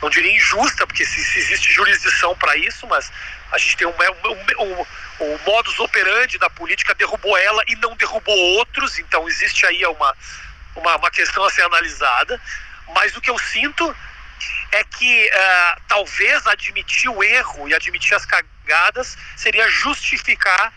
não 0.00 0.10
diria 0.10 0.34
injusta, 0.34 0.86
porque 0.86 1.04
se, 1.04 1.24
se 1.24 1.38
existe 1.38 1.72
jurisdição 1.72 2.36
para 2.36 2.56
isso, 2.56 2.86
mas 2.86 3.10
a 3.50 3.58
gente 3.58 3.76
tem 3.76 3.86
um, 3.86 3.90
um, 3.90 4.64
um, 4.64 4.86
um, 5.20 5.38
modus 5.46 5.78
operandi 5.78 6.38
da 6.38 6.48
política 6.48 6.94
derrubou 6.94 7.36
ela 7.36 7.62
e 7.68 7.76
não 7.76 7.94
derrubou 7.96 8.36
outros, 8.56 8.98
então 8.98 9.28
existe 9.28 9.66
aí 9.66 9.84
uma, 9.86 10.16
uma, 10.74 10.96
uma 10.96 11.10
questão 11.10 11.44
a 11.44 11.50
ser 11.50 11.62
analisada. 11.62 12.40
Mas 12.94 13.16
o 13.16 13.20
que 13.20 13.30
eu 13.30 13.38
sinto 13.38 13.94
é 14.72 14.84
que 14.84 15.30
uh, 15.30 15.82
talvez 15.86 16.46
admitir 16.46 17.10
o 17.10 17.22
erro 17.22 17.68
e 17.68 17.74
admitir 17.74 18.14
as 18.14 18.24
cagadas 18.24 19.16
seria 19.36 19.68
justificar 19.68 20.72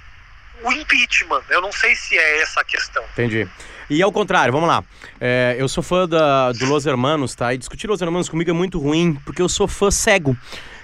o 0.61 0.71
impeachment. 0.71 1.43
Eu 1.49 1.61
não 1.61 1.71
sei 1.71 1.95
se 1.95 2.17
é 2.17 2.41
essa 2.41 2.61
a 2.61 2.63
questão. 2.63 3.03
Entendi. 3.13 3.47
E 3.89 4.01
ao 4.01 4.11
contrário, 4.11 4.51
vamos 4.51 4.67
lá. 4.67 4.83
É, 5.19 5.55
eu 5.59 5.67
sou 5.67 5.83
fã 5.83 6.07
da, 6.07 6.51
do 6.51 6.65
Los 6.65 6.85
Hermanos, 6.85 7.35
tá? 7.35 7.53
E 7.53 7.57
discutir 7.57 7.87
Los 7.87 8.01
Hermanos 8.01 8.27
comigo 8.27 8.49
é 8.49 8.53
muito 8.53 8.79
ruim, 8.79 9.13
porque 9.25 9.41
eu 9.41 9.49
sou 9.49 9.67
fã 9.67 9.91
cego. 9.91 10.35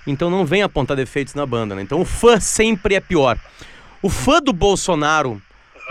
Então 0.06 0.30
não 0.30 0.46
vem 0.46 0.64
apontar 0.64 0.98
defeitos 0.98 1.34
na 1.34 1.46
banda, 1.46 1.76
né? 1.76 1.82
Então 1.82 2.02
o 2.02 2.06
fã 2.06 2.40
sempre 2.40 2.96
é 2.96 3.00
pior. 3.00 3.38
O 4.02 4.10
fã 4.10 4.42
do 4.42 4.54
Bolsonaro 4.54 5.42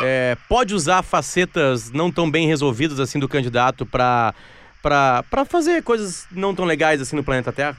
é, 0.00 0.36
pode 0.48 0.74
usar 0.74 1.02
facetas 1.02 1.90
não 1.90 2.10
tão 2.10 2.30
bem 2.30 2.46
resolvidas 2.46 2.98
assim 2.98 3.18
do 3.18 3.28
candidato 3.28 3.84
para 3.84 4.34
para 4.82 5.44
fazer 5.44 5.82
coisas 5.82 6.26
não 6.30 6.54
tão 6.54 6.64
legais 6.64 7.02
assim 7.02 7.14
no 7.14 7.22
planeta 7.22 7.52
Terra? 7.52 7.76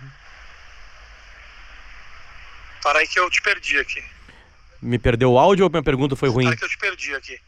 Para 2.84 3.00
aí 3.00 3.08
que 3.08 3.20
eu 3.20 3.30
te 3.30 3.42
perdi 3.42 3.78
aqui. 3.80 4.04
Me 4.82 5.00
perdeu 5.00 5.32
o 5.32 5.40
áudio 5.40 5.66
ou 5.66 5.70
minha 5.70 5.84
pergunta 5.84 6.16
foi 6.16 6.30
ruim? 6.30 6.46
Para 6.46 6.58
que 6.58 6.66
eu 6.66 6.70
te 6.70 6.78
perdi 6.78 7.14
aqui. 7.16 7.40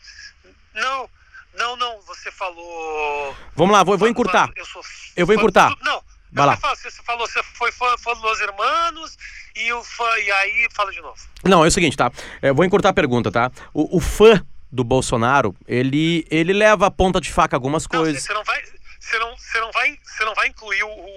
Não, 0.73 1.09
não, 1.55 1.75
não, 1.75 2.01
você 2.01 2.31
falou. 2.31 3.35
Vamos 3.55 3.73
lá, 3.73 3.83
vou, 3.83 3.97
vou 3.97 4.07
encurtar. 4.07 4.49
Eu, 4.55 4.65
sou 4.65 4.81
eu 5.15 5.25
vou 5.25 5.35
encurtar. 5.35 5.75
Não, 5.81 6.03
Vai 6.33 6.47
lá. 6.47 6.55
Você 6.55 6.89
falou, 7.03 7.27
você 7.27 7.41
foi 7.43 7.71
fã, 7.71 7.95
fã 7.97 8.13
dos 8.15 8.41
Hermanos 8.41 9.17
e, 9.55 9.71
o 9.71 9.83
fã, 9.83 10.03
e 10.17 10.31
aí 10.31 10.67
fala 10.73 10.91
de 10.91 10.99
novo. 10.99 11.15
Não, 11.43 11.63
é 11.63 11.67
o 11.67 11.71
seguinte, 11.71 11.95
tá? 11.95 12.11
Eu 12.41 12.49
é, 12.49 12.53
vou 12.53 12.65
encurtar 12.65 12.89
a 12.89 12.93
pergunta, 12.93 13.31
tá? 13.31 13.51
O, 13.71 13.97
o 13.97 13.99
fã 13.99 14.43
do 14.71 14.83
Bolsonaro, 14.83 15.55
ele, 15.67 16.25
ele 16.31 16.51
leva 16.51 16.87
a 16.87 16.91
ponta 16.91 17.21
de 17.21 17.31
faca 17.31 17.55
algumas 17.55 17.85
coisas. 17.85 18.15
Não, 18.15 18.21
você 18.21 18.33
não 18.33 18.43
vai 18.43 18.63
você 19.03 19.19
não, 19.19 19.37
você 19.37 19.59
não, 19.59 19.71
vai, 19.71 19.99
você 20.01 20.25
não 20.25 20.33
vai 20.33 20.47
incluir 20.47 20.83
o 20.83 21.12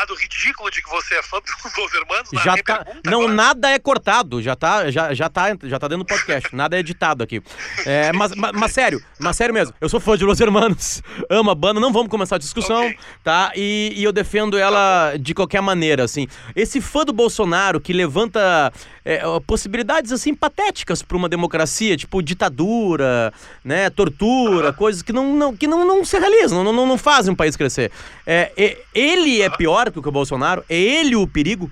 dado 0.00 0.14
ridículo 0.14 0.70
de 0.70 0.82
que 0.82 0.90
você 0.90 1.14
é 1.14 1.22
fã 1.22 1.38
dos 1.40 1.94
Hermanos 1.94 2.32
na 2.32 2.42
já 2.42 2.56
tá, 2.62 2.86
Não, 3.04 3.22
agora? 3.22 3.34
nada 3.34 3.70
é 3.70 3.78
cortado, 3.78 4.42
já 4.42 4.54
tá, 4.54 4.90
já, 4.90 5.14
já 5.14 5.28
tá, 5.28 5.56
já 5.62 5.78
tá 5.78 5.88
dentro 5.88 6.04
do 6.04 6.06
podcast, 6.06 6.54
nada 6.54 6.76
é 6.76 6.80
editado 6.80 7.22
aqui. 7.24 7.42
É, 7.84 8.12
mas, 8.12 8.34
mas, 8.34 8.52
mas, 8.52 8.72
sério, 8.72 9.02
mas 9.18 9.36
sério 9.36 9.54
mesmo, 9.54 9.74
eu 9.80 9.88
sou 9.88 10.00
fã 10.00 10.16
de 10.16 10.24
Los 10.24 10.40
Hermanos, 10.40 11.02
amo 11.30 11.50
a 11.50 11.54
banda, 11.54 11.80
não 11.80 11.92
vamos 11.92 12.08
começar 12.08 12.36
a 12.36 12.38
discussão, 12.38 12.86
okay. 12.86 12.98
tá? 13.24 13.52
E, 13.54 13.92
e 13.96 14.04
eu 14.04 14.12
defendo 14.12 14.58
ela 14.58 15.16
de 15.18 15.34
qualquer 15.34 15.62
maneira, 15.62 16.04
assim. 16.04 16.26
Esse 16.54 16.80
fã 16.80 17.04
do 17.04 17.12
Bolsonaro 17.12 17.80
que 17.80 17.92
levanta 17.92 18.72
é, 19.06 19.20
possibilidades 19.46 20.10
assim 20.10 20.34
patéticas 20.34 21.00
para 21.00 21.16
uma 21.16 21.28
democracia, 21.28 21.96
tipo 21.96 22.20
ditadura, 22.20 23.32
né, 23.64 23.88
tortura, 23.88 24.72
coisas 24.72 25.00
que 25.00 25.12
não, 25.12 25.32
não, 25.32 25.56
que 25.56 25.68
não, 25.68 25.86
não 25.86 26.04
se 26.04 26.18
realizam, 26.18 26.64
não, 26.64 26.72
não, 26.72 26.84
não 26.84 26.98
fazem 26.98 27.32
um 27.32 27.36
país 27.36 27.54
crescer. 27.54 27.92
É, 28.26 28.50
ele 28.92 29.40
é 29.40 29.48
pior 29.48 29.92
que 29.92 29.98
o 30.00 30.12
Bolsonaro? 30.12 30.64
É 30.68 30.74
ele 30.74 31.14
o 31.14 31.24
perigo? 31.28 31.70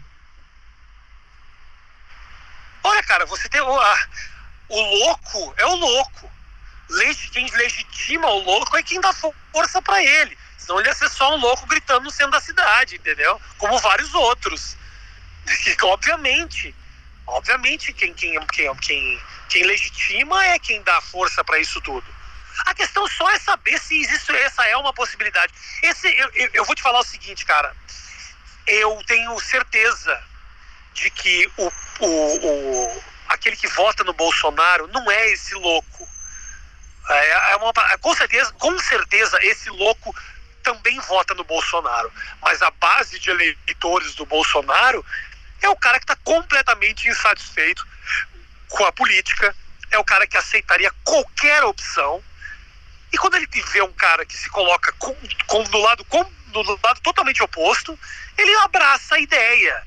Olha, 2.85 3.03
cara, 3.03 3.27
você 3.27 3.49
tem 3.49 3.61
o, 3.61 3.81
a, 3.81 3.99
o 4.69 4.81
louco 4.81 5.55
é 5.57 5.67
o 5.67 5.75
louco. 5.75 6.31
Quem 7.33 7.51
legitima 7.51 8.29
o 8.29 8.45
louco 8.45 8.77
é 8.77 8.83
quem 8.83 9.01
dá 9.01 9.13
força 9.53 9.83
para 9.83 10.01
ele. 10.01 10.39
Senão 10.57 10.79
ele 10.79 10.89
ia 10.89 10.95
ser 10.95 11.09
só 11.09 11.35
um 11.35 11.41
louco 11.41 11.67
gritando 11.67 12.05
no 12.05 12.11
centro 12.13 12.31
da 12.31 12.41
cidade, 12.41 12.95
entendeu? 12.95 13.41
Como 13.59 13.77
vários 13.81 14.15
outros. 14.15 14.77
Que, 15.45 15.77
obviamente, 15.85 16.75
Obviamente, 17.27 17.93
quem, 17.93 18.13
quem, 18.13 18.39
quem, 18.47 18.77
quem, 18.77 19.23
quem 19.49 19.65
legitima 19.65 20.45
é 20.47 20.59
quem 20.59 20.83
dá 20.83 21.01
força 21.01 21.43
para 21.43 21.59
isso 21.59 21.81
tudo. 21.81 22.05
A 22.67 22.75
questão 22.75 23.07
só 23.09 23.29
é 23.31 23.39
saber 23.39 23.79
se 23.79 24.01
existe, 24.01 24.35
essa 24.37 24.65
é 24.65 24.77
uma 24.77 24.93
possibilidade. 24.93 25.53
Esse, 25.83 26.09
eu, 26.17 26.31
eu, 26.53 26.65
vou 26.65 26.75
te 26.75 26.83
falar 26.83 27.01
o 27.01 27.05
seguinte, 27.05 27.45
cara. 27.45 27.75
Eu 28.67 29.03
tenho 29.07 29.39
certeza 29.41 30.23
de 30.93 31.11
que 31.11 31.51
o, 31.57 31.73
o, 32.01 32.07
o, 32.07 33.05
aquele 33.29 33.57
que 33.57 33.67
vota 33.69 34.05
no 34.05 34.13
Bolsonaro 34.13 34.87
não 34.89 35.11
é 35.11 35.31
esse 35.31 35.55
louco. 35.55 36.09
É, 37.09 37.53
é 37.53 37.57
uma, 37.57 37.73
com, 38.01 38.15
certeza, 38.15 38.53
com 38.53 38.79
certeza, 38.79 39.39
esse 39.43 39.69
louco 39.69 40.15
também 40.63 40.99
vota 41.01 41.35
no 41.35 41.45
Bolsonaro. 41.45 42.13
Mas 42.41 42.63
a 42.63 42.71
base 42.71 43.19
de 43.19 43.31
eleitores 43.31 44.15
do 44.15 44.25
Bolsonaro 44.25 45.05
é 45.65 45.69
o 45.69 45.77
cara 45.77 45.99
que 45.99 46.05
está 46.05 46.17
completamente 46.17 47.09
insatisfeito 47.09 47.87
com 48.69 48.85
a 48.85 48.93
política, 48.93 49.55
é 49.91 49.99
o 49.99 50.05
cara 50.05 50.27
que 50.27 50.37
aceitaria 50.37 50.93
qualquer 51.03 51.65
opção. 51.65 52.23
E 53.13 53.17
quando 53.17 53.37
ele 53.37 53.49
vê 53.73 53.83
um 53.83 53.93
cara 53.93 54.27
que 54.27 54.37
se 54.37 54.51
coloca 54.51 54.93
com, 54.99 55.17
com, 55.47 55.63
do, 55.65 55.79
lado, 55.79 56.05
com, 56.07 56.25
do 56.49 56.63
lado 56.83 57.01
totalmente 57.01 57.43
oposto, 57.43 57.99
ele 58.37 58.55
abraça 58.57 59.15
a 59.15 59.21
ideia. 59.21 59.83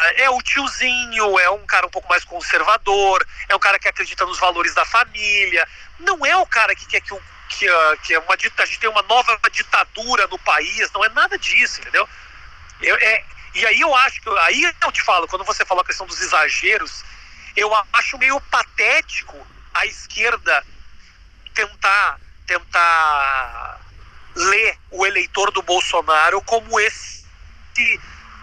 é, 0.00 0.22
é 0.24 0.30
o 0.30 0.40
tiozinho, 0.42 1.38
é 1.38 1.50
um 1.50 1.66
cara 1.66 1.86
um 1.86 1.90
pouco 1.90 2.08
mais 2.08 2.24
conservador, 2.24 3.26
é 3.48 3.54
um 3.54 3.58
cara 3.58 3.78
que 3.78 3.88
acredita 3.88 4.24
nos 4.24 4.38
valores 4.38 4.74
da 4.74 4.84
família, 4.84 5.66
não 5.98 6.24
é 6.24 6.36
o 6.36 6.46
cara 6.46 6.74
que 6.74 6.86
quer 6.86 7.00
que, 7.00 7.14
que, 7.50 7.66
que 8.02 8.14
é 8.14 8.18
uma, 8.18 8.34
a 8.34 8.66
gente 8.66 8.80
tem 8.80 8.88
uma 8.88 9.02
nova 9.02 9.38
ditadura 9.50 10.26
no 10.28 10.38
país, 10.38 10.90
não 10.92 11.04
é 11.04 11.08
nada 11.10 11.38
disso, 11.38 11.80
entendeu? 11.80 12.08
Eu, 12.80 12.96
é, 12.96 13.24
e 13.54 13.66
aí 13.66 13.80
eu 13.80 13.94
acho 13.94 14.20
que, 14.20 14.28
aí 14.40 14.62
eu 14.82 14.92
te 14.92 15.02
falo, 15.02 15.26
quando 15.28 15.44
você 15.44 15.64
falou 15.64 15.82
a 15.82 15.86
questão 15.86 16.06
dos 16.06 16.20
exageros, 16.20 17.04
eu 17.56 17.70
acho 17.92 18.18
meio 18.18 18.40
patético 18.42 19.36
a 19.74 19.86
esquerda 19.86 20.64
tentar, 21.54 22.20
tentar 22.46 23.80
ler 24.34 24.78
o 24.90 25.04
eleitor 25.06 25.50
do 25.50 25.62
Bolsonaro 25.62 26.40
como 26.42 26.78
esse 26.78 27.24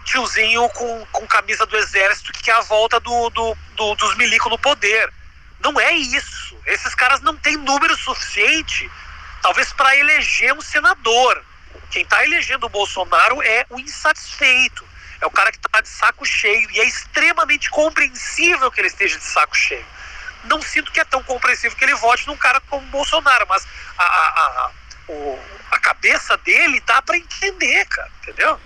tiozinho 0.04 0.68
com, 0.70 1.06
com 1.12 1.26
camisa 1.26 1.66
do 1.66 1.76
exército 1.76 2.32
que 2.32 2.50
é 2.50 2.54
a 2.54 2.60
volta 2.60 3.00
do, 3.00 3.30
do, 3.30 3.56
do 3.74 3.94
dos 3.96 4.14
milicos 4.16 4.50
no 4.50 4.58
poder. 4.58 5.12
Não 5.60 5.78
é 5.80 5.92
isso. 5.92 6.56
Esses 6.66 6.94
caras 6.94 7.20
não 7.20 7.36
têm 7.36 7.56
número 7.56 7.96
suficiente, 7.96 8.90
talvez, 9.42 9.72
para 9.72 9.96
eleger 9.96 10.52
um 10.52 10.60
senador. 10.60 11.44
Quem 11.90 12.02
está 12.02 12.24
elegendo 12.24 12.66
o 12.66 12.68
Bolsonaro 12.68 13.42
é 13.42 13.66
o 13.70 13.78
insatisfeito. 13.78 14.85
É 15.26 15.28
o 15.28 15.30
cara 15.32 15.50
que 15.50 15.58
está 15.58 15.80
de 15.80 15.88
saco 15.88 16.24
cheio. 16.24 16.70
E 16.70 16.80
é 16.80 16.84
extremamente 16.84 17.68
compreensível 17.68 18.70
que 18.70 18.80
ele 18.80 18.86
esteja 18.86 19.18
de 19.18 19.24
saco 19.24 19.56
cheio. 19.56 19.84
Não 20.44 20.62
sinto 20.62 20.92
que 20.92 21.00
é 21.00 21.04
tão 21.04 21.20
compreensível 21.24 21.76
que 21.76 21.84
ele 21.84 21.96
vote 21.96 22.28
num 22.28 22.36
cara 22.36 22.60
como 22.60 22.86
Bolsonaro, 22.86 23.44
mas 23.48 23.66
a, 23.98 24.04
a, 24.04 24.06
a, 24.06 24.70
o, 25.08 25.40
a 25.72 25.80
cabeça 25.80 26.36
dele 26.36 26.80
dá 26.86 27.02
para 27.02 27.16
entender, 27.16 27.84
cara, 27.86 28.08
entendeu? 28.22 28.60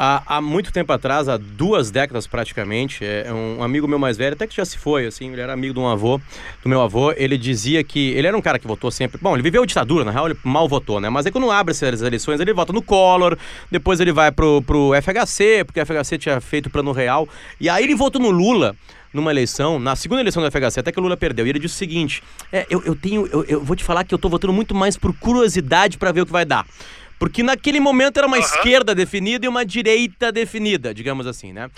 Há, 0.00 0.22
há, 0.36 0.40
muito 0.40 0.72
tempo 0.72 0.92
atrás, 0.92 1.28
há 1.28 1.36
duas 1.36 1.90
décadas 1.90 2.24
praticamente, 2.24 3.04
é, 3.04 3.24
é 3.26 3.32
um 3.32 3.64
amigo 3.64 3.88
meu 3.88 3.98
mais 3.98 4.16
velho, 4.16 4.34
até 4.34 4.46
que 4.46 4.54
já 4.54 4.64
se 4.64 4.78
foi, 4.78 5.06
assim, 5.06 5.32
ele 5.32 5.40
era 5.40 5.52
amigo 5.52 5.74
de 5.74 5.80
um 5.80 5.88
avô, 5.88 6.20
do 6.62 6.68
meu 6.68 6.80
avô, 6.80 7.12
ele 7.16 7.36
dizia 7.36 7.82
que 7.82 8.10
ele 8.10 8.28
era 8.28 8.36
um 8.36 8.40
cara 8.40 8.60
que 8.60 8.66
votou 8.68 8.92
sempre. 8.92 9.18
Bom, 9.20 9.34
ele 9.34 9.42
viveu 9.42 9.66
ditadura, 9.66 10.04
na 10.04 10.12
real, 10.12 10.28
ele 10.28 10.38
mal 10.44 10.68
votou, 10.68 11.00
né? 11.00 11.10
Mas 11.10 11.26
aí 11.26 11.32
quando 11.32 11.50
abre 11.50 11.72
essas 11.72 12.00
eleições, 12.00 12.38
ele 12.38 12.52
vota 12.52 12.72
no 12.72 12.80
Collor, 12.80 13.36
depois 13.72 13.98
ele 13.98 14.12
vai 14.12 14.30
pro, 14.30 14.62
pro 14.62 14.92
FHC, 15.02 15.64
porque 15.66 15.80
o 15.80 15.84
FHC 15.84 16.16
tinha 16.16 16.40
feito 16.40 16.66
o 16.66 16.70
plano 16.70 16.92
real, 16.92 17.28
e 17.60 17.68
aí 17.68 17.82
ele 17.82 17.96
votou 17.96 18.22
no 18.22 18.30
Lula 18.30 18.76
numa 19.12 19.32
eleição, 19.32 19.80
na 19.80 19.96
segunda 19.96 20.20
eleição 20.20 20.40
do 20.40 20.48
FHC, 20.48 20.78
até 20.78 20.92
que 20.92 21.00
o 21.00 21.02
Lula 21.02 21.16
perdeu. 21.16 21.44
E 21.44 21.50
ele 21.50 21.58
disse 21.58 21.74
o 21.74 21.78
seguinte: 21.78 22.22
é, 22.52 22.66
eu, 22.70 22.82
eu 22.84 22.94
tenho. 22.94 23.26
Eu, 23.26 23.44
eu 23.44 23.64
vou 23.64 23.74
te 23.74 23.82
falar 23.82 24.04
que 24.04 24.14
eu 24.14 24.18
tô 24.18 24.28
votando 24.28 24.52
muito 24.52 24.76
mais 24.76 24.96
por 24.96 25.12
curiosidade 25.12 25.98
para 25.98 26.12
ver 26.12 26.20
o 26.20 26.26
que 26.26 26.32
vai 26.32 26.44
dar. 26.44 26.64
Porque 27.18 27.42
naquele 27.42 27.80
momento 27.80 28.18
era 28.18 28.26
uma 28.26 28.36
uhum. 28.36 28.42
esquerda 28.42 28.94
definida 28.94 29.44
e 29.44 29.48
uma 29.48 29.64
direita 29.64 30.30
definida, 30.30 30.94
digamos 30.94 31.26
assim, 31.26 31.52
né? 31.52 31.70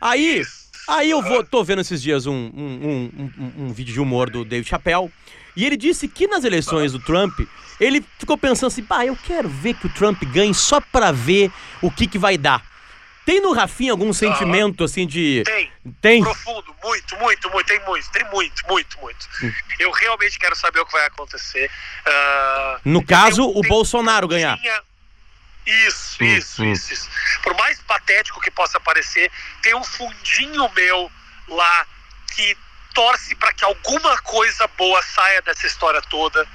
Aí, 0.00 0.42
aí 0.88 1.10
eu 1.10 1.22
vou, 1.22 1.44
tô 1.44 1.62
vendo 1.62 1.80
esses 1.80 2.02
dias 2.02 2.26
um, 2.26 2.32
um, 2.32 3.10
um, 3.16 3.52
um, 3.64 3.72
vídeo 3.72 3.92
de 3.92 4.00
humor 4.00 4.30
do 4.30 4.44
Dave 4.44 4.66
Chappelle. 4.66 5.10
E 5.56 5.64
ele 5.64 5.76
disse 5.76 6.06
que 6.06 6.26
nas 6.26 6.44
eleições 6.44 6.92
do 6.92 7.00
Trump, 7.00 7.38
ele 7.80 8.04
ficou 8.18 8.38
pensando 8.38 8.68
assim, 8.68 8.82
pá, 8.82 9.04
eu 9.04 9.16
quero 9.16 9.48
ver 9.48 9.74
que 9.74 9.86
o 9.86 9.92
Trump 9.92 10.22
ganhe 10.24 10.54
só 10.54 10.80
pra 10.80 11.10
ver 11.10 11.50
o 11.82 11.90
que, 11.90 12.06
que 12.06 12.18
vai 12.18 12.38
dar. 12.38 12.62
Tem 13.28 13.42
no 13.42 13.52
Rafinha 13.52 13.92
algum 13.92 14.10
sentimento 14.10 14.82
assim 14.82 15.06
de. 15.06 15.42
Tem. 15.44 15.70
Tem? 16.00 16.22
Profundo, 16.22 16.74
muito, 16.82 17.14
muito, 17.18 17.50
muito. 17.50 17.66
Tem 17.66 17.78
muito, 17.84 18.10
tem 18.10 18.24
muito, 18.30 18.62
muito, 18.66 19.00
muito. 19.02 19.28
Hum. 19.42 19.52
Eu 19.78 19.90
realmente 19.90 20.38
quero 20.38 20.56
saber 20.56 20.80
o 20.80 20.86
que 20.86 20.92
vai 20.92 21.04
acontecer. 21.04 21.70
Uh, 22.06 22.80
no 22.86 23.04
caso, 23.04 23.44
o 23.44 23.60
Bolsonaro 23.60 24.26
ganhar. 24.26 24.58
Isso, 25.68 26.24
isso, 26.24 26.64
isso, 26.64 26.92
isso. 26.94 27.10
Por 27.42 27.54
mais 27.54 27.78
patético 27.82 28.40
que 28.40 28.50
possa 28.50 28.80
parecer, 28.80 29.30
tem 29.60 29.74
um 29.74 29.84
fundinho 29.84 30.66
meu 30.70 31.12
lá 31.46 31.86
que 32.34 32.56
torce 32.94 33.34
para 33.34 33.52
que 33.52 33.62
alguma 33.62 34.16
coisa 34.22 34.66
boa 34.66 35.02
saia 35.02 35.42
dessa 35.42 35.66
história 35.66 36.00
toda. 36.00 36.48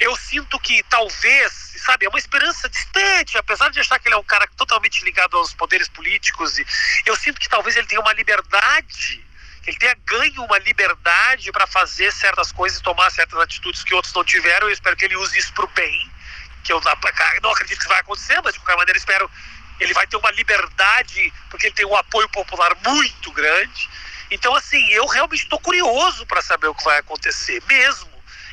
Eu 0.00 0.16
sinto 0.16 0.58
que 0.58 0.82
talvez, 0.90 1.74
sabe, 1.76 2.06
é 2.06 2.08
uma 2.08 2.18
esperança 2.18 2.68
distante, 2.68 3.38
apesar 3.38 3.70
de 3.70 3.78
achar 3.78 4.00
que 4.00 4.08
ele 4.08 4.16
é 4.16 4.18
um 4.18 4.24
cara 4.24 4.48
totalmente 4.56 5.04
ligado 5.04 5.36
aos 5.36 5.54
poderes 5.54 5.88
políticos, 5.88 6.58
e 6.58 6.66
eu 7.06 7.14
sinto 7.14 7.40
que 7.40 7.48
talvez 7.48 7.76
ele 7.76 7.86
tenha 7.86 8.00
uma 8.00 8.12
liberdade, 8.12 9.24
que 9.62 9.70
ele 9.70 9.78
tenha 9.78 9.96
ganho 10.04 10.42
uma 10.42 10.58
liberdade 10.58 11.52
para 11.52 11.68
fazer 11.68 12.12
certas 12.12 12.50
coisas 12.50 12.80
e 12.80 12.82
tomar 12.82 13.10
certas 13.10 13.38
atitudes 13.38 13.84
que 13.84 13.94
outros 13.94 14.12
não 14.12 14.24
tiveram. 14.24 14.66
Eu 14.66 14.72
espero 14.72 14.96
que 14.96 15.04
ele 15.04 15.16
use 15.16 15.38
isso 15.38 15.52
para 15.54 15.64
o 15.64 15.68
bem 15.68 16.15
que 16.66 16.72
eu 16.72 16.80
não 17.42 17.50
acredito 17.50 17.80
que 17.80 17.88
vai 17.88 18.00
acontecer, 18.00 18.40
mas 18.42 18.54
de 18.54 18.60
qualquer 18.60 18.76
maneira 18.76 18.98
espero 18.98 19.30
ele 19.78 19.94
vai 19.94 20.06
ter 20.06 20.16
uma 20.16 20.30
liberdade, 20.30 21.32
porque 21.50 21.66
ele 21.66 21.74
tem 21.74 21.86
um 21.86 21.94
apoio 21.94 22.28
popular 22.30 22.74
muito 22.84 23.30
grande. 23.32 23.88
Então, 24.30 24.54
assim, 24.54 24.84
eu 24.88 25.06
realmente 25.06 25.44
estou 25.44 25.60
curioso 25.60 26.26
para 26.26 26.42
saber 26.42 26.66
o 26.66 26.74
que 26.74 26.84
vai 26.84 26.98
acontecer 26.98 27.62
mesmo. 27.68 28.10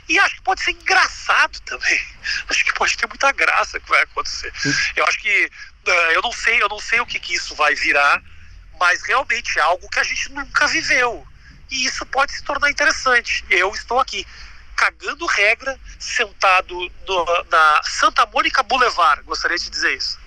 E 0.08 0.20
acho 0.20 0.36
que 0.36 0.42
pode 0.42 0.62
ser 0.62 0.72
engraçado 0.72 1.60
também. 1.62 2.06
Acho 2.50 2.66
que 2.66 2.74
pode 2.74 2.98
ter 2.98 3.08
muita 3.08 3.32
graça 3.32 3.80
que 3.80 3.90
vai 3.90 4.02
acontecer. 4.02 4.52
Eu 4.96 5.06
acho 5.06 5.18
que 5.20 5.50
uh, 5.88 5.92
eu 6.12 6.22
não 6.22 6.32
sei, 6.32 6.62
eu 6.62 6.68
não 6.68 6.80
sei 6.80 7.00
o 7.00 7.06
que, 7.06 7.20
que 7.20 7.34
isso 7.34 7.56
vai 7.56 7.74
virar, 7.74 8.22
mas 8.78 9.02
realmente 9.04 9.58
é 9.58 9.62
algo 9.62 9.90
que 9.90 10.00
a 10.00 10.04
gente 10.04 10.30
nunca 10.32 10.68
viveu. 10.68 11.26
E 11.72 11.86
isso 11.86 12.06
pode 12.06 12.34
se 12.34 12.44
tornar 12.44 12.70
interessante. 12.70 13.46
Eu 13.50 13.74
estou 13.74 14.00
aqui 14.00 14.28
cagando 14.76 15.26
regra, 15.26 15.78
sentado 16.00 16.76
no, 17.08 17.26
na 17.50 17.82
Santa 17.84 18.26
Mônica 18.26 18.62
Boulevard. 18.64 19.24
Gostaria 19.24 19.58
de 19.58 19.70
dizer 19.70 19.96
isso. 19.96 20.20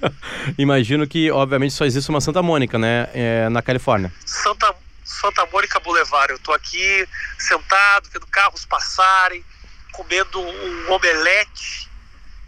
Imagino 0.58 1.06
que, 1.06 1.30
obviamente, 1.30 1.74
só 1.74 1.84
existe 1.84 2.08
uma 2.10 2.20
Santa 2.20 2.42
Mônica, 2.42 2.78
né? 2.78 3.08
É, 3.12 3.48
na 3.48 3.62
Califórnia. 3.62 4.12
Santa, 4.24 4.74
Santa 5.04 5.46
Mônica 5.46 5.80
Boulevard. 5.80 6.32
Eu 6.32 6.38
tô 6.38 6.52
aqui 6.52 7.06
sentado, 7.38 8.08
vendo 8.12 8.26
carros 8.26 8.64
passarem, 8.64 9.44
comendo 9.92 10.40
um 10.40 10.92
omelete. 10.92 11.88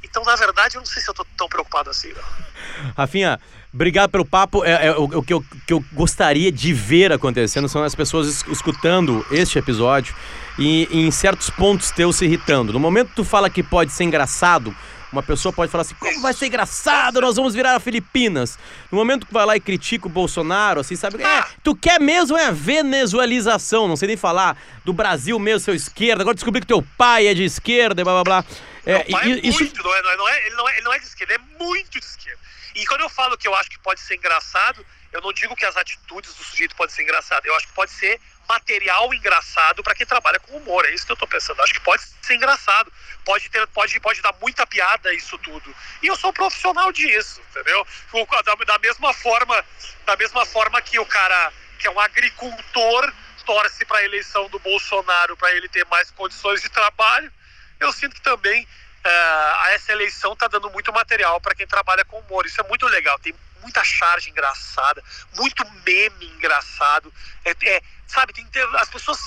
Então, 0.03 0.23
na 0.25 0.37
verdade, 0.37 0.77
eu 0.77 0.81
não 0.81 0.87
sei 0.87 1.03
se 1.03 1.09
eu 1.09 1.15
tô 1.15 1.25
tão 1.37 1.49
preocupado 1.49 1.91
assim. 1.91 2.13
Não. 2.13 2.93
Rafinha, 2.97 3.41
obrigado 3.73 4.11
pelo 4.11 4.25
papo. 4.25 4.65
É, 4.65 4.87
é 4.87 4.93
o, 4.93 5.05
o, 5.05 5.23
que 5.23 5.33
eu, 5.33 5.45
que 5.67 5.73
eu 5.73 5.85
gostaria 5.93 6.53
de 6.53 6.73
ver 6.73 7.13
acontecendo 7.13 7.69
são 7.69 7.83
as 7.83 7.95
pessoas 7.95 8.45
escutando 8.49 9.27
este 9.31 9.59
episódio 9.59 10.15
e, 10.59 10.89
e 10.91 11.07
em 11.07 11.11
certos 11.11 11.49
pontos 11.51 11.91
teu 11.91 12.13
se 12.13 12.25
irritando. 12.25 12.73
No 12.73 12.81
momento 12.81 13.11
que 13.11 13.17
tu 13.17 13.25
fala 13.25 13.49
que 13.49 13.63
pode 13.63 13.93
ser 13.93 14.05
engraçado, 14.05 14.75
uma 15.13 15.23
pessoa 15.23 15.53
pode 15.53 15.71
falar 15.71 15.83
assim: 15.83 15.95
como 15.95 16.21
vai 16.21 16.33
ser 16.35 16.47
engraçado, 16.47 17.21
nós 17.21 17.37
vamos 17.37 17.55
virar 17.55 17.75
a 17.75 17.81
Filipinas. 17.81 18.59
No 18.91 18.99
momento 18.99 19.27
que 19.27 19.33
vai 19.33 19.47
lá 19.47 19.57
e 19.57 19.61
critica 19.61 20.07
o 20.07 20.11
Bolsonaro, 20.11 20.81
assim, 20.81 20.97
sabe? 20.97 21.23
É, 21.23 21.45
tu 21.63 21.75
quer 21.75 22.01
mesmo 22.01 22.37
é 22.37 22.47
a 22.47 22.51
venezuelização, 22.51 23.89
não 23.89 23.97
sei 23.97 24.09
nem 24.09 24.17
falar, 24.17 24.57
do 24.85 24.93
Brasil 24.93 25.39
mesmo, 25.39 25.61
seu 25.61 25.75
esquerda. 25.75 26.23
Agora 26.23 26.35
descobri 26.35 26.61
que 26.61 26.67
teu 26.67 26.85
pai 26.97 27.27
é 27.27 27.35
de 27.35 27.45
esquerda 27.45 28.01
e 28.01 28.05
blá 28.05 28.23
blá 28.23 28.43
blá. 28.43 28.45
É, 28.85 28.95
Meu 28.95 29.05
pai 29.07 29.33
é 29.33 29.47
isso... 29.47 29.61
muito, 29.61 29.83
não 29.83 29.95
é, 29.95 30.17
não 30.17 30.29
é, 30.29 30.47
ele, 30.47 30.57
não 30.57 30.69
é, 30.69 30.73
ele 30.73 30.85
não 30.85 30.93
é 30.93 30.99
de 30.99 31.07
esquerda, 31.07 31.35
é 31.35 31.39
muito 31.63 31.99
de 31.99 32.07
esquerda. 32.07 32.39
E 32.75 32.87
quando 32.87 33.01
eu 33.01 33.09
falo 33.09 33.37
que 33.37 33.49
eu 33.49 33.55
acho 33.55 33.69
que 33.71 33.79
pode 33.81 34.01
ser 34.01 34.17
engraçado, 34.17 34.85
eu 35.13 35.21
não 35.21 35.33
digo 35.33 35.57
que 35.57 35.65
as 35.65 35.77
atitudes 35.77 36.35
do 36.35 36.45
sujeito 36.45 36.77
podem 36.77 36.95
ser 36.95 37.03
engraçadas, 37.03 37.45
eu 37.45 37.55
acho 37.57 37.67
que 37.67 37.73
pode 37.73 37.91
ser 37.91 38.21
material 38.49 39.13
engraçado 39.13 39.83
para 39.83 39.95
quem 39.95 40.07
trabalha 40.07 40.41
com 40.41 40.57
humor. 40.57 40.85
É 40.87 40.95
isso 40.95 41.05
que 41.05 41.13
eu 41.13 41.15
estou 41.15 41.29
pensando. 41.29 41.63
Acho 41.63 41.75
que 41.75 41.81
pode 41.81 42.03
ser 42.23 42.35
engraçado. 42.35 42.93
Pode, 43.25 43.49
ter, 43.51 43.67
pode, 43.69 44.01
pode 44.01 44.23
dar 44.23 44.35
muita 44.41 44.67
piada 44.67 45.13
isso 45.13 45.37
tudo. 45.39 45.75
E 46.03 46.07
eu 46.07 46.17
sou 46.17 46.33
profissional 46.33 46.91
disso, 46.91 47.43
entendeu? 47.51 47.87
Da, 48.45 48.55
da 48.55 48.79
mesma 48.79 49.13
forma, 49.13 49.65
da 50.07 50.17
mesma 50.17 50.47
forma 50.47 50.81
que 50.81 50.99
o 50.99 51.07
cara 51.07 51.53
que 51.79 51.87
é 51.87 51.91
um 51.91 52.01
agricultor 52.01 53.13
torce 53.45 53.85
para 53.85 53.99
a 53.99 54.05
eleição 54.05 54.49
do 54.49 54.59
Bolsonaro 54.59 55.37
para 55.37 55.53
ele 55.53 55.69
ter 55.69 55.87
mais 55.87 56.11
condições 56.11 56.61
de 56.61 56.69
trabalho, 56.69 57.33
eu 57.79 57.93
sinto 57.93 58.15
que 58.15 58.21
também 58.21 58.65
uh, 58.65 59.67
essa 59.69 59.93
eleição 59.93 60.33
está 60.33 60.49
dando 60.49 60.71
muito 60.71 60.93
material 60.93 61.41
para 61.41 61.55
quem 61.55 61.67
trabalha 61.67 62.05
com 62.05 62.19
humor. 62.19 62.47
Isso 62.47 62.61
é 62.61 62.69
muito 62.69 62.87
legal. 62.87 63.19
Tem 63.19 63.35
muita 63.63 63.83
charge 63.85 64.31
engraçada, 64.31 65.03
muito 65.35 65.65
meme 65.85 66.27
engraçado. 66.27 67.13
É, 67.45 67.55
é 67.63 67.83
sabe, 68.07 68.33
tem 68.33 68.45
que 68.45 68.51
ter, 68.51 68.67
as 68.77 68.89
pessoas. 68.89 69.19